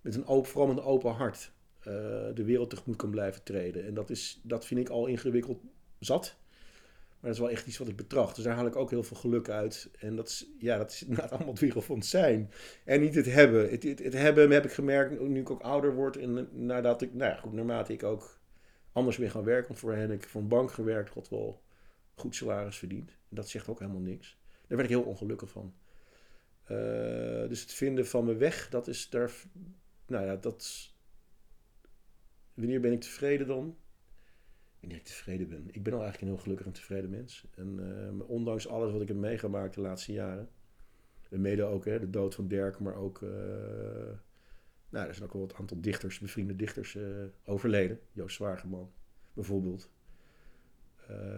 met 0.00 0.14
een 0.14 0.26
open, 0.26 0.50
vooral 0.50 0.68
met 0.68 0.78
een 0.78 0.90
open 0.90 1.12
hart 1.12 1.52
de 2.34 2.44
wereld 2.44 2.70
tegemoet 2.70 2.96
kan 2.96 3.10
blijven 3.10 3.42
treden. 3.42 3.86
En 3.86 3.94
dat, 3.94 4.10
is, 4.10 4.40
dat 4.42 4.66
vind 4.66 4.80
ik 4.80 4.88
al 4.88 5.06
ingewikkeld 5.06 5.60
zat. 6.00 6.36
Maar 7.08 7.30
dat 7.30 7.40
is 7.40 7.46
wel 7.46 7.50
echt 7.50 7.66
iets 7.66 7.78
wat 7.78 7.88
ik 7.88 7.96
betracht. 7.96 8.34
Dus 8.34 8.44
daar 8.44 8.54
haal 8.54 8.66
ik 8.66 8.76
ook 8.76 8.90
heel 8.90 9.02
veel 9.02 9.16
geluk 9.16 9.48
uit. 9.48 9.90
En 9.98 10.16
dat 10.16 10.28
is, 10.28 10.46
ja, 10.58 10.78
dat 10.78 10.90
is 10.90 11.02
inderdaad 11.06 11.32
allemaal 11.32 11.54
het 11.54 11.84
van 11.84 11.96
het 11.96 12.06
zijn. 12.06 12.50
En 12.84 13.00
niet 13.00 13.14
het 13.14 13.26
hebben. 13.26 13.70
Het, 13.70 13.82
het, 13.82 13.98
het, 13.98 14.12
hebben 14.12 14.50
heb 14.50 14.64
ik 14.64 14.72
gemerkt 14.72 15.20
nu 15.20 15.40
ik 15.40 15.50
ook 15.50 15.60
ouder 15.60 15.94
word. 15.94 16.16
En 16.16 16.48
nadat 16.52 17.02
ik, 17.02 17.14
nou 17.14 17.30
ja, 17.30 17.36
goed, 17.36 17.52
naarmate 17.52 17.92
ik 17.92 18.02
ook 18.02 18.38
anders 18.92 19.16
weer 19.16 19.30
gaan 19.30 19.44
werken. 19.44 19.68
Want 19.68 19.78
voorheen 19.78 20.10
heb 20.10 20.22
ik 20.22 20.28
voor 20.28 20.40
een 20.40 20.48
bank 20.48 20.72
gewerkt, 20.72 21.14
wat 21.14 21.28
wel 21.28 21.62
goed 22.14 22.34
salaris 22.34 22.78
verdient. 22.78 23.16
Dat 23.28 23.48
zegt 23.48 23.68
ook 23.68 23.78
helemaal 23.78 24.00
niks. 24.00 24.38
Daar 24.66 24.78
werd 24.78 24.90
ik 24.90 24.96
heel 24.96 25.04
ongelukkig 25.04 25.50
van. 25.50 25.74
Uh, 26.70 27.48
dus 27.48 27.60
het 27.60 27.72
vinden 27.72 28.06
van 28.06 28.24
mijn 28.24 28.38
weg, 28.38 28.68
dat 28.68 28.88
is 28.88 29.08
daar. 29.08 29.32
Nou 30.06 30.24
ja, 30.24 30.36
dat. 30.36 30.92
Wanneer 32.54 32.80
ben 32.80 32.92
ik 32.92 33.00
tevreden 33.00 33.46
dan? 33.46 33.76
Wanneer 34.80 34.98
ik 34.98 35.04
tevreden 35.04 35.48
ben. 35.48 35.68
Ik 35.72 35.82
ben 35.82 35.92
al 35.92 36.02
eigenlijk 36.02 36.20
een 36.20 36.34
heel 36.34 36.42
gelukkig 36.42 36.66
en 36.66 36.72
tevreden 36.72 37.10
mens. 37.10 37.46
En 37.54 37.78
uh, 38.18 38.28
ondanks 38.28 38.68
alles 38.68 38.92
wat 38.92 39.02
ik 39.02 39.08
heb 39.08 39.16
meegemaakt 39.16 39.74
de 39.74 39.80
laatste 39.80 40.12
jaren. 40.12 40.48
En 41.30 41.40
mede 41.40 41.62
ook 41.62 41.84
hè, 41.84 41.98
de 41.98 42.10
dood 42.10 42.34
van 42.34 42.48
Dirk, 42.48 42.78
maar 42.78 42.94
ook. 42.94 43.20
Uh, 43.20 43.30
nou, 44.88 45.08
er 45.08 45.14
zijn 45.14 45.26
ook 45.26 45.32
wel 45.32 45.42
wat 45.42 45.54
aantal 45.54 45.80
dichters, 45.80 46.18
bevriende 46.18 46.56
dichters, 46.56 46.98
overleden. 47.44 48.00
Joost 48.12 48.36
Zwageman, 48.36 48.90
bijvoorbeeld. 49.32 49.90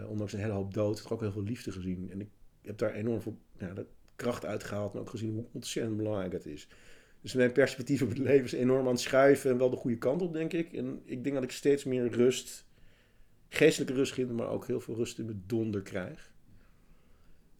ondanks 0.06 0.32
een 0.32 0.40
hele 0.40 0.52
hoop 0.52 0.74
dood, 0.74 0.96
heb 0.96 1.04
ik 1.06 1.12
ook 1.12 1.20
heel 1.20 1.32
veel 1.32 1.42
liefde 1.42 1.72
gezien. 1.72 2.10
En 2.10 2.20
ik 2.20 2.28
heb 2.60 2.78
daar 2.78 2.92
enorm 2.92 3.20
veel 3.20 3.38
ja, 3.58 3.74
de 3.74 3.86
kracht 4.16 4.44
uitgehaald 4.44 4.94
en 4.94 5.00
ook 5.00 5.10
gezien 5.10 5.34
hoe 5.34 5.46
ontzettend 5.52 5.96
belangrijk 5.96 6.32
het 6.32 6.46
is. 6.46 6.68
Dus 7.20 7.34
mijn 7.34 7.52
perspectief 7.52 8.02
op 8.02 8.08
het 8.08 8.18
leven 8.18 8.44
is 8.44 8.52
enorm 8.52 8.86
aan 8.86 8.92
het 8.92 9.00
schuiven 9.00 9.50
en 9.50 9.58
wel 9.58 9.70
de 9.70 9.76
goede 9.76 9.98
kant 9.98 10.22
op, 10.22 10.32
denk 10.32 10.52
ik. 10.52 10.72
En 10.72 11.02
ik 11.04 11.22
denk 11.22 11.34
dat 11.34 11.44
ik 11.44 11.50
steeds 11.50 11.84
meer 11.84 12.10
rust, 12.10 12.66
geestelijke 13.52 13.94
rust 13.94 14.26
maar 14.26 14.48
ook 14.48 14.66
heel 14.66 14.80
veel 14.80 14.94
rust 14.94 15.18
in 15.18 15.24
mijn 15.24 15.42
donder 15.46 15.82
krijg. 15.82 16.32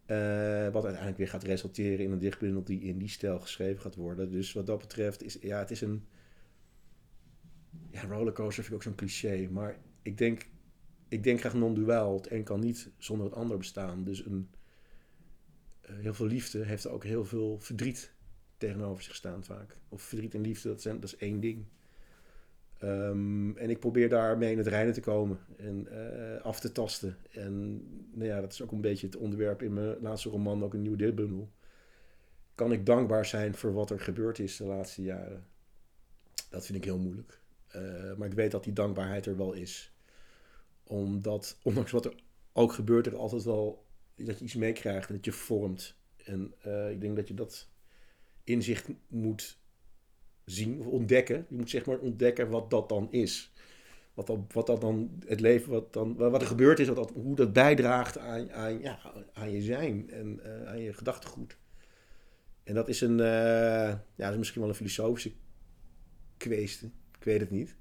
Uh, 0.05 0.63
wat 0.69 0.83
uiteindelijk 0.83 1.17
weer 1.17 1.27
gaat 1.27 1.43
resulteren 1.43 2.05
in 2.05 2.11
een 2.11 2.19
dichtbundel 2.19 2.63
die 2.63 2.81
in 2.81 2.97
die 2.97 3.09
stijl 3.09 3.39
geschreven 3.39 3.81
gaat 3.81 3.95
worden. 3.95 4.31
Dus 4.31 4.53
wat 4.53 4.65
dat 4.65 4.79
betreft 4.79 5.23
is 5.23 5.37
ja, 5.41 5.59
het 5.59 5.71
is 5.71 5.81
een. 5.81 6.05
Ja, 7.89 8.05
rollercoaster 8.05 8.63
vind 8.63 8.67
ik 8.67 8.73
ook 8.73 8.83
zo'n 8.83 8.95
cliché. 8.95 9.47
Maar 9.51 9.77
ik 10.01 10.17
denk, 10.17 10.47
ik 11.07 11.23
denk 11.23 11.39
graag 11.39 11.53
non-duaal. 11.53 12.15
Het 12.15 12.31
een 12.31 12.43
kan 12.43 12.59
niet 12.59 12.91
zonder 12.97 13.25
het 13.25 13.35
ander 13.35 13.57
bestaan. 13.57 14.03
Dus 14.03 14.25
een, 14.25 14.49
eh, 15.81 15.95
heel 15.97 16.13
veel 16.13 16.25
liefde 16.25 16.63
heeft 16.63 16.87
ook 16.87 17.03
heel 17.03 17.25
veel 17.25 17.59
verdriet 17.59 18.13
tegenover 18.57 19.03
zich 19.03 19.15
staan 19.15 19.43
vaak. 19.43 19.77
Of 19.89 20.01
verdriet 20.01 20.33
en 20.33 20.41
liefde, 20.41 20.69
dat, 20.69 20.81
zijn, 20.81 20.99
dat 20.99 21.13
is 21.13 21.15
één 21.15 21.39
ding. 21.39 21.65
Um, 22.83 23.57
en 23.57 23.69
ik 23.69 23.79
probeer 23.79 24.09
daarmee 24.09 24.51
in 24.51 24.57
het 24.57 24.67
reinen 24.67 24.93
te 24.93 25.01
komen 25.01 25.39
en 25.57 25.87
uh, 25.91 26.41
af 26.41 26.59
te 26.59 26.71
tasten. 26.71 27.17
En 27.31 27.81
nou 28.11 28.29
ja, 28.29 28.41
dat 28.41 28.51
is 28.51 28.61
ook 28.61 28.71
een 28.71 28.81
beetje 28.81 29.05
het 29.05 29.15
onderwerp 29.15 29.61
in 29.61 29.73
mijn 29.73 29.97
laatste 30.01 30.29
roman, 30.29 30.63
ook 30.63 30.73
een 30.73 30.81
nieuw 30.81 30.95
deelbundel. 30.95 31.51
Kan 32.55 32.71
ik 32.71 32.85
dankbaar 32.85 33.25
zijn 33.25 33.55
voor 33.55 33.73
wat 33.73 33.89
er 33.89 33.99
gebeurd 33.99 34.39
is 34.39 34.57
de 34.57 34.65
laatste 34.65 35.01
jaren? 35.01 35.45
Dat 36.49 36.65
vind 36.65 36.77
ik 36.77 36.83
heel 36.83 36.99
moeilijk. 36.99 37.39
Uh, 37.75 38.15
maar 38.15 38.27
ik 38.27 38.33
weet 38.33 38.51
dat 38.51 38.63
die 38.63 38.73
dankbaarheid 38.73 39.25
er 39.25 39.37
wel 39.37 39.53
is. 39.53 39.93
Omdat, 40.83 41.57
ondanks 41.61 41.91
wat 41.91 42.05
er 42.05 42.15
ook 42.53 42.73
gebeurt, 42.73 43.05
er 43.05 43.15
altijd 43.15 43.43
wel 43.43 43.85
dat 44.15 44.39
je 44.39 44.45
iets 44.45 44.55
meekrijgt 44.55 45.09
en 45.09 45.15
dat 45.15 45.25
je 45.25 45.31
vormt. 45.31 45.95
En 46.23 46.53
uh, 46.67 46.91
ik 46.91 47.01
denk 47.01 47.15
dat 47.15 47.27
je 47.27 47.33
dat 47.33 47.69
inzicht 48.43 48.89
moet 49.07 49.61
zien 50.45 50.79
of 50.79 50.85
ontdekken. 50.85 51.45
Je 51.49 51.55
moet 51.55 51.69
zeg 51.69 51.85
maar 51.85 51.97
ontdekken 51.97 52.49
wat 52.49 52.69
dat 52.69 52.89
dan 52.89 53.07
is. 53.11 53.51
Wat, 54.13 54.27
dan, 54.27 54.47
wat 54.51 54.67
dat 54.67 54.81
dan, 54.81 55.23
het 55.25 55.39
leven, 55.39 55.71
wat, 55.71 55.93
dan, 55.93 56.15
wat 56.15 56.41
er 56.41 56.47
gebeurd 56.47 56.79
is, 56.79 56.87
wat 56.87 56.95
dat, 56.95 57.11
hoe 57.11 57.35
dat 57.35 57.53
bijdraagt 57.53 58.17
aan, 58.17 58.51
aan, 58.51 58.79
ja, 58.79 58.99
aan 59.33 59.51
je 59.51 59.61
zijn 59.61 60.09
en 60.09 60.39
uh, 60.45 60.67
aan 60.67 60.79
je 60.79 60.93
gedachtegoed. 60.93 61.57
En 62.63 62.73
dat 62.73 62.89
is 62.89 63.01
een, 63.01 63.19
uh, 63.19 63.87
ja, 63.87 64.01
dat 64.15 64.31
is 64.31 64.37
misschien 64.37 64.61
wel 64.61 64.69
een 64.69 64.75
filosofische 64.75 65.33
kwestie. 66.37 66.91
Ik 67.17 67.23
weet 67.23 67.39
het 67.39 67.51
niet. 67.51 67.75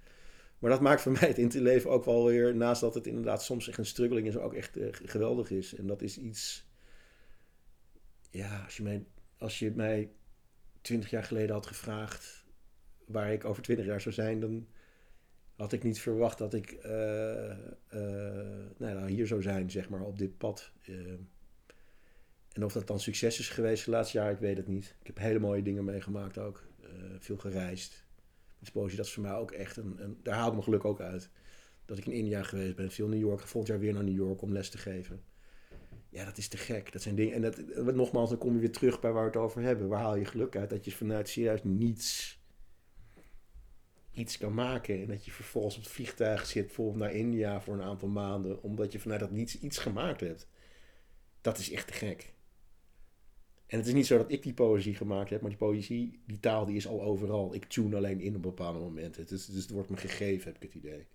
Maar 0.59 0.71
dat 0.71 0.81
maakt 0.81 1.01
voor 1.01 1.13
mij 1.21 1.35
het 1.37 1.55
leven 1.55 1.91
ook 1.91 2.05
wel 2.05 2.25
weer, 2.25 2.57
naast 2.57 2.81
dat 2.81 2.95
het 2.95 3.07
inderdaad 3.07 3.43
soms 3.43 3.69
echt 3.69 3.79
een 3.79 3.87
struggeling 3.87 4.27
is, 4.27 4.37
ook 4.37 4.55
echt 4.55 4.77
uh, 4.77 4.89
geweldig 4.93 5.51
is. 5.51 5.75
En 5.75 5.87
dat 5.87 6.03
is 6.03 6.19
iets, 6.19 6.67
ja, 8.31 8.63
als 8.65 8.77
je 8.77 8.83
mij, 8.83 9.05
als 9.39 9.59
je 9.59 9.73
mij 9.75 10.11
twintig 10.81 11.11
jaar 11.11 11.25
geleden 11.25 11.55
had 11.55 11.67
gevraagd 11.67 12.42
waar 13.07 13.33
ik 13.33 13.45
over 13.45 13.63
twintig 13.63 13.87
jaar 13.87 14.01
zou 14.01 14.15
zijn, 14.15 14.41
dan 14.41 14.67
had 15.57 15.73
ik 15.73 15.83
niet 15.83 16.01
verwacht 16.01 16.39
dat 16.39 16.55
ik 16.55 16.79
uh, 16.85 17.57
uh, 17.95 18.67
nou, 18.77 19.11
hier 19.11 19.27
zou 19.27 19.43
zijn, 19.43 19.71
zeg 19.71 19.89
maar, 19.89 20.01
op 20.01 20.19
dit 20.19 20.39
pad. 20.39 20.73
en 22.53 22.65
of 22.65 22.73
dat 22.73 22.87
dan 22.87 23.01
succes 23.01 23.39
is 23.39 23.49
geweest 23.49 23.85
de 23.85 23.91
laatste 23.91 24.19
jaar, 24.19 24.31
ik 24.31 24.39
weet 24.39 24.57
het 24.57 24.69
niet. 24.69 24.97
Ik 25.01 25.07
heb 25.07 25.19
hele 25.19 25.39
mooie 25.39 25.63
dingen 25.63 25.85
meegemaakt 25.85 26.39
ook. 26.39 26.63
veel 27.19 27.37
gereisd 27.37 28.05
exposure, 28.63 28.97
dat 28.97 29.07
is 29.07 29.13
voor 29.13 29.23
mij 29.23 29.33
ook 29.33 29.51
echt 29.51 29.77
een, 29.77 29.95
een 29.99 30.19
daar 30.23 30.35
haal 30.35 30.47
ik 30.47 30.53
mijn 30.53 30.65
geluk 30.65 30.85
ook 30.85 31.01
uit. 31.01 31.31
Dat 31.85 31.99
ik 31.99 32.07
in 32.07 32.13
India 32.13 32.43
geweest 32.43 32.77
ben, 32.77 32.91
veel 32.91 33.09
New 33.09 33.21
York, 33.21 33.41
volgend 33.41 33.67
jaar 33.67 33.79
weer 33.79 33.93
naar 33.93 34.05
New 34.05 34.15
York 34.15 34.43
om 34.43 34.53
les 34.53 34.71
te 34.71 34.79
geven. 34.79 35.23
Ja, 36.09 36.25
dat 36.25 36.39
is 36.39 36.49
te 36.49 36.57
gek. 36.57 36.93
Dat 36.93 37.03
zijn 37.03 37.15
dingen. 37.15 37.35
En 37.35 37.43
dat, 37.43 37.95
nogmaals, 37.95 38.29
dan 38.29 38.39
kom 38.39 38.55
je 38.55 38.61
weer 38.61 38.73
terug 38.73 39.01
bij 39.01 39.13
waar 39.13 39.23
we 39.23 39.29
het 39.29 39.39
over 39.39 39.63
hebben. 39.63 39.89
Waar 39.89 40.01
haal 40.01 40.17
je 40.17 40.25
geluk 40.25 40.57
uit? 40.57 40.71
Dat 40.71 40.85
je 40.85 40.93
vanuit 40.93 41.29
serieus 41.29 41.61
niets 41.63 42.41
iets 44.13 44.39
kan 44.39 44.55
maken. 44.55 45.01
En 45.01 45.07
dat 45.07 45.25
je 45.25 45.31
vervolgens 45.31 45.77
op 45.77 45.83
het 45.83 45.93
vliegtuig 45.93 46.47
zit, 46.47 46.67
bijvoorbeeld 46.67 46.99
naar 46.99 47.13
India 47.13 47.61
voor 47.61 47.75
een 47.75 47.83
aantal 47.83 48.09
maanden, 48.09 48.63
omdat 48.63 48.93
je 48.93 48.99
vanuit 48.99 49.21
dat 49.21 49.31
niets 49.31 49.59
iets 49.59 49.79
gemaakt 49.79 50.21
hebt. 50.21 50.49
Dat 51.41 51.59
is 51.59 51.71
echt 51.71 51.87
te 51.87 51.93
gek. 51.93 52.33
En 53.67 53.79
het 53.79 53.87
is 53.87 53.93
niet 53.93 54.07
zo 54.07 54.17
dat 54.17 54.33
ik 54.33 54.43
die 54.43 54.55
poëzie 54.55 54.95
gemaakt 54.95 55.31
heb, 55.31 55.41
maar 55.41 55.51
die 55.51 55.59
poëzie, 55.59 56.21
die 56.27 56.41
taal, 56.41 56.67
die 56.67 56.77
is 56.77 56.87
al 56.87 57.03
overal. 57.03 57.55
Ik 57.55 57.65
tune 57.65 57.97
alleen 57.97 58.21
in 58.21 58.37
op 58.37 58.43
bepaalde 58.43 58.79
momenten. 58.79 59.27
Dus, 59.27 59.47
dus 59.47 59.63
het 59.63 59.71
wordt 59.71 59.91
me 59.91 59.97
gegeven, 59.97 60.53
heb 60.53 60.63
ik 60.63 60.73
het 60.73 60.85
idee. 60.85 61.07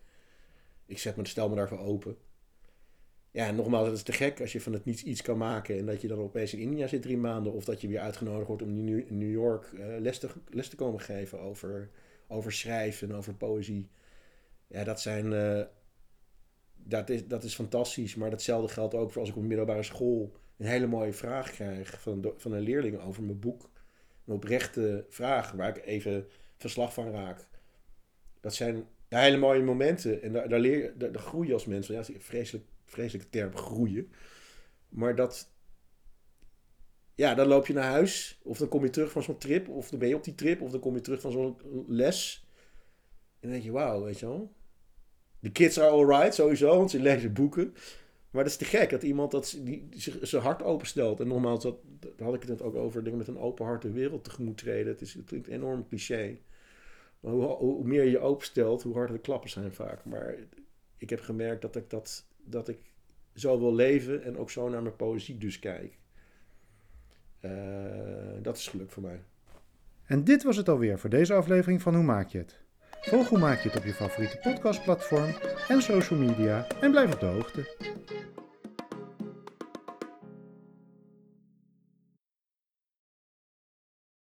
Ik 0.86 1.00
zet 1.00 1.16
me, 1.16 1.28
stel 1.28 1.50
me 1.50 1.56
daarvoor 1.56 1.80
open. 1.80 2.18
Ja, 3.32 3.52
nogmaals, 3.52 3.88
het 3.88 3.96
is 3.96 4.04
te 4.04 4.12
gek 4.12 4.42
als 4.42 4.52
je 4.52 4.62
van 4.62 4.74
het 4.74 4.86
niets 4.86 5.04
iets 5.04 5.22
kan 5.22 5.38
maken 5.38 5.78
en 5.78 5.86
dat 5.86 6.02
je 6.02 6.08
dan 6.08 6.20
opeens 6.20 6.54
in 6.54 6.60
India 6.60 6.88
zit 6.88 7.02
drie 7.02 7.18
maanden 7.18 7.54
of 7.54 7.66
dat 7.66 7.82
je 7.82 7.88
weer 7.88 8.00
uitgenodigd 8.00 8.48
wordt 8.48 8.62
om 8.62 8.88
in 8.88 9.18
New 9.18 9.32
York 9.32 9.72
uh, 9.74 9.86
les, 10.00 10.20
te, 10.20 10.30
les 10.50 10.70
te 10.70 10.76
komen 10.76 11.00
geven 11.00 11.40
over, 11.40 11.90
over 12.28 12.52
schrijven 12.52 13.10
en 13.10 13.16
over 13.16 13.34
poëzie. 13.34 13.90
Ja, 14.68 14.84
dat 14.84 15.02
zijn. 15.02 15.32
Uh, 15.32 15.64
dat, 16.76 17.10
is, 17.10 17.28
dat 17.28 17.44
is 17.44 17.56
fantastisch, 17.56 18.16
maar 18.16 18.30
datzelfde 18.30 18.74
geldt 18.74 18.94
ook 18.94 19.12
voor 19.12 19.22
als 19.22 19.30
ik 19.30 19.36
op 19.36 19.44
middelbare 19.44 19.84
school 19.84 20.32
een 20.58 20.66
hele 20.66 20.88
mooie 20.88 21.14
vraag 21.14 21.52
krijg 21.52 22.02
van, 22.02 22.34
van 22.38 22.52
een 22.52 22.62
leerling 22.62 23.00
over 23.00 23.24
mijn 23.24 23.40
boek. 23.40 23.70
Een 24.26 24.34
oprechte 24.34 25.06
vraag 25.10 25.52
waar 25.52 25.78
ik 25.78 25.86
even 25.86 26.28
verslag 26.58 26.94
van 26.94 27.12
raak. 27.12 27.48
Dat 28.40 28.54
zijn 28.56 28.88
hele 29.08 29.38
mooie 29.38 29.64
momenten. 29.64 30.22
En 30.22 30.34
daar, 30.34 30.50
daar, 30.50 30.60
leer, 30.60 30.98
daar, 30.98 31.12
daar 31.12 31.22
groei 31.22 31.48
je 31.48 31.54
als 31.54 31.66
mens. 31.66 31.88
Ja, 31.88 32.04
vreselijk, 32.04 32.66
vreselijke 32.86 33.30
term, 33.30 33.56
groeien. 33.56 34.12
Maar 34.90 35.16
dat... 35.16 35.56
Ja, 37.18 37.36
dan 37.36 37.48
loop 37.48 37.68
je 37.68 37.74
naar 37.74 37.92
huis. 37.92 38.40
Of 38.44 38.58
dan 38.58 38.68
kom 38.68 38.84
je 38.84 38.90
terug 38.90 39.12
van 39.12 39.24
zo'n 39.24 39.38
trip. 39.38 39.70
Of 39.70 39.90
dan 39.90 40.00
ben 40.00 40.08
je 40.08 40.16
op 40.16 40.24
die 40.24 40.36
trip. 40.36 40.62
Of 40.62 40.72
dan 40.72 40.80
kom 40.80 40.96
je 40.96 41.02
terug 41.02 41.22
van 41.22 41.32
zo'n 41.32 41.58
les. 41.88 42.48
En 43.40 43.40
dan 43.40 43.52
denk 43.52 43.64
je, 43.64 43.72
wauw, 43.72 44.04
weet 44.04 44.20
je 44.20 44.26
wel. 44.26 44.54
De 45.40 45.52
kids 45.52 45.80
are 45.80 45.90
alright, 45.90 46.34
sowieso. 46.34 46.78
Want 46.78 46.92
ze 46.92 47.00
lezen 47.00 47.34
boeken. 47.34 47.74
Maar 48.30 48.44
dat 48.44 48.52
is 48.52 48.58
te 48.58 48.66
gek 48.66 48.90
dat 48.90 49.04
iemand 49.04 49.32
dat, 49.32 49.58
die, 49.60 49.88
zijn 50.22 50.42
hart 50.42 50.64
openstelt. 50.64 51.20
En 51.20 51.28
nogmaals, 51.28 51.64
dat, 51.64 51.78
had 52.18 52.34
ik 52.34 52.40
het 52.42 52.50
net 52.50 52.62
ook 52.62 52.76
over. 52.76 53.04
Denk 53.04 53.16
met 53.16 53.28
een 53.28 53.40
open 53.40 53.66
hart 53.66 53.82
de 53.82 53.92
wereld 53.92 54.24
tegemoet 54.24 54.58
treden. 54.58 54.92
Het, 54.92 55.02
is, 55.02 55.14
het 55.14 55.26
klinkt 55.26 55.48
enorm 55.48 55.88
cliché. 55.88 56.40
Maar 57.20 57.32
hoe, 57.32 57.46
hoe, 57.46 57.84
meer 57.84 58.04
je 58.04 58.12
je 58.12 58.20
openstelt, 58.20 58.84
hoe 58.84 58.94
harder 58.94 59.16
de 59.16 59.22
klappen 59.22 59.50
zijn 59.50 59.74
vaak. 59.74 60.06
Maar 60.06 60.36
ik 60.98 61.10
heb 61.10 61.22
gemerkt 61.22 61.62
dat 61.62 61.76
ik, 61.76 61.90
dat, 61.90 62.26
dat 62.44 62.68
ik 62.68 62.80
zo 63.34 63.60
wil 63.60 63.76
leven 63.76 64.24
en 64.24 64.38
ook 64.38 64.52
zo 64.52 64.70
naar 64.70 64.82
mijn 64.82 64.96
poëzie 64.96 65.38
dus 65.38 65.60
kijk. 65.60 65.98
Eh, 67.40 67.52
dat 68.42 68.58
is 68.58 68.68
geluk 68.68 68.92
voor 68.92 69.04
mij. 69.04 69.22
En 70.06 70.24
dit 70.24 70.44
was 70.44 70.58
het 70.58 70.70
alweer 70.70 71.00
voor 71.00 71.10
deze 71.10 71.34
aflevering 71.34 71.82
van 71.82 71.96
Hoe 71.96 72.04
Maak 72.04 72.28
je 72.28 72.38
het? 72.38 72.60
Volg 73.02 73.30
Hoe 73.30 73.40
Maak 73.40 73.60
je 73.60 73.70
het 73.70 73.78
op 73.78 73.86
je 73.86 73.94
favoriete 73.94 74.38
podcastplatform 74.38 75.36
en 75.68 75.82
social 75.82 76.20
media 76.20 76.68
en 76.82 76.92
blijf 76.92 77.14
op 77.14 77.20
de 77.20 77.26
hoogte. 77.26 77.76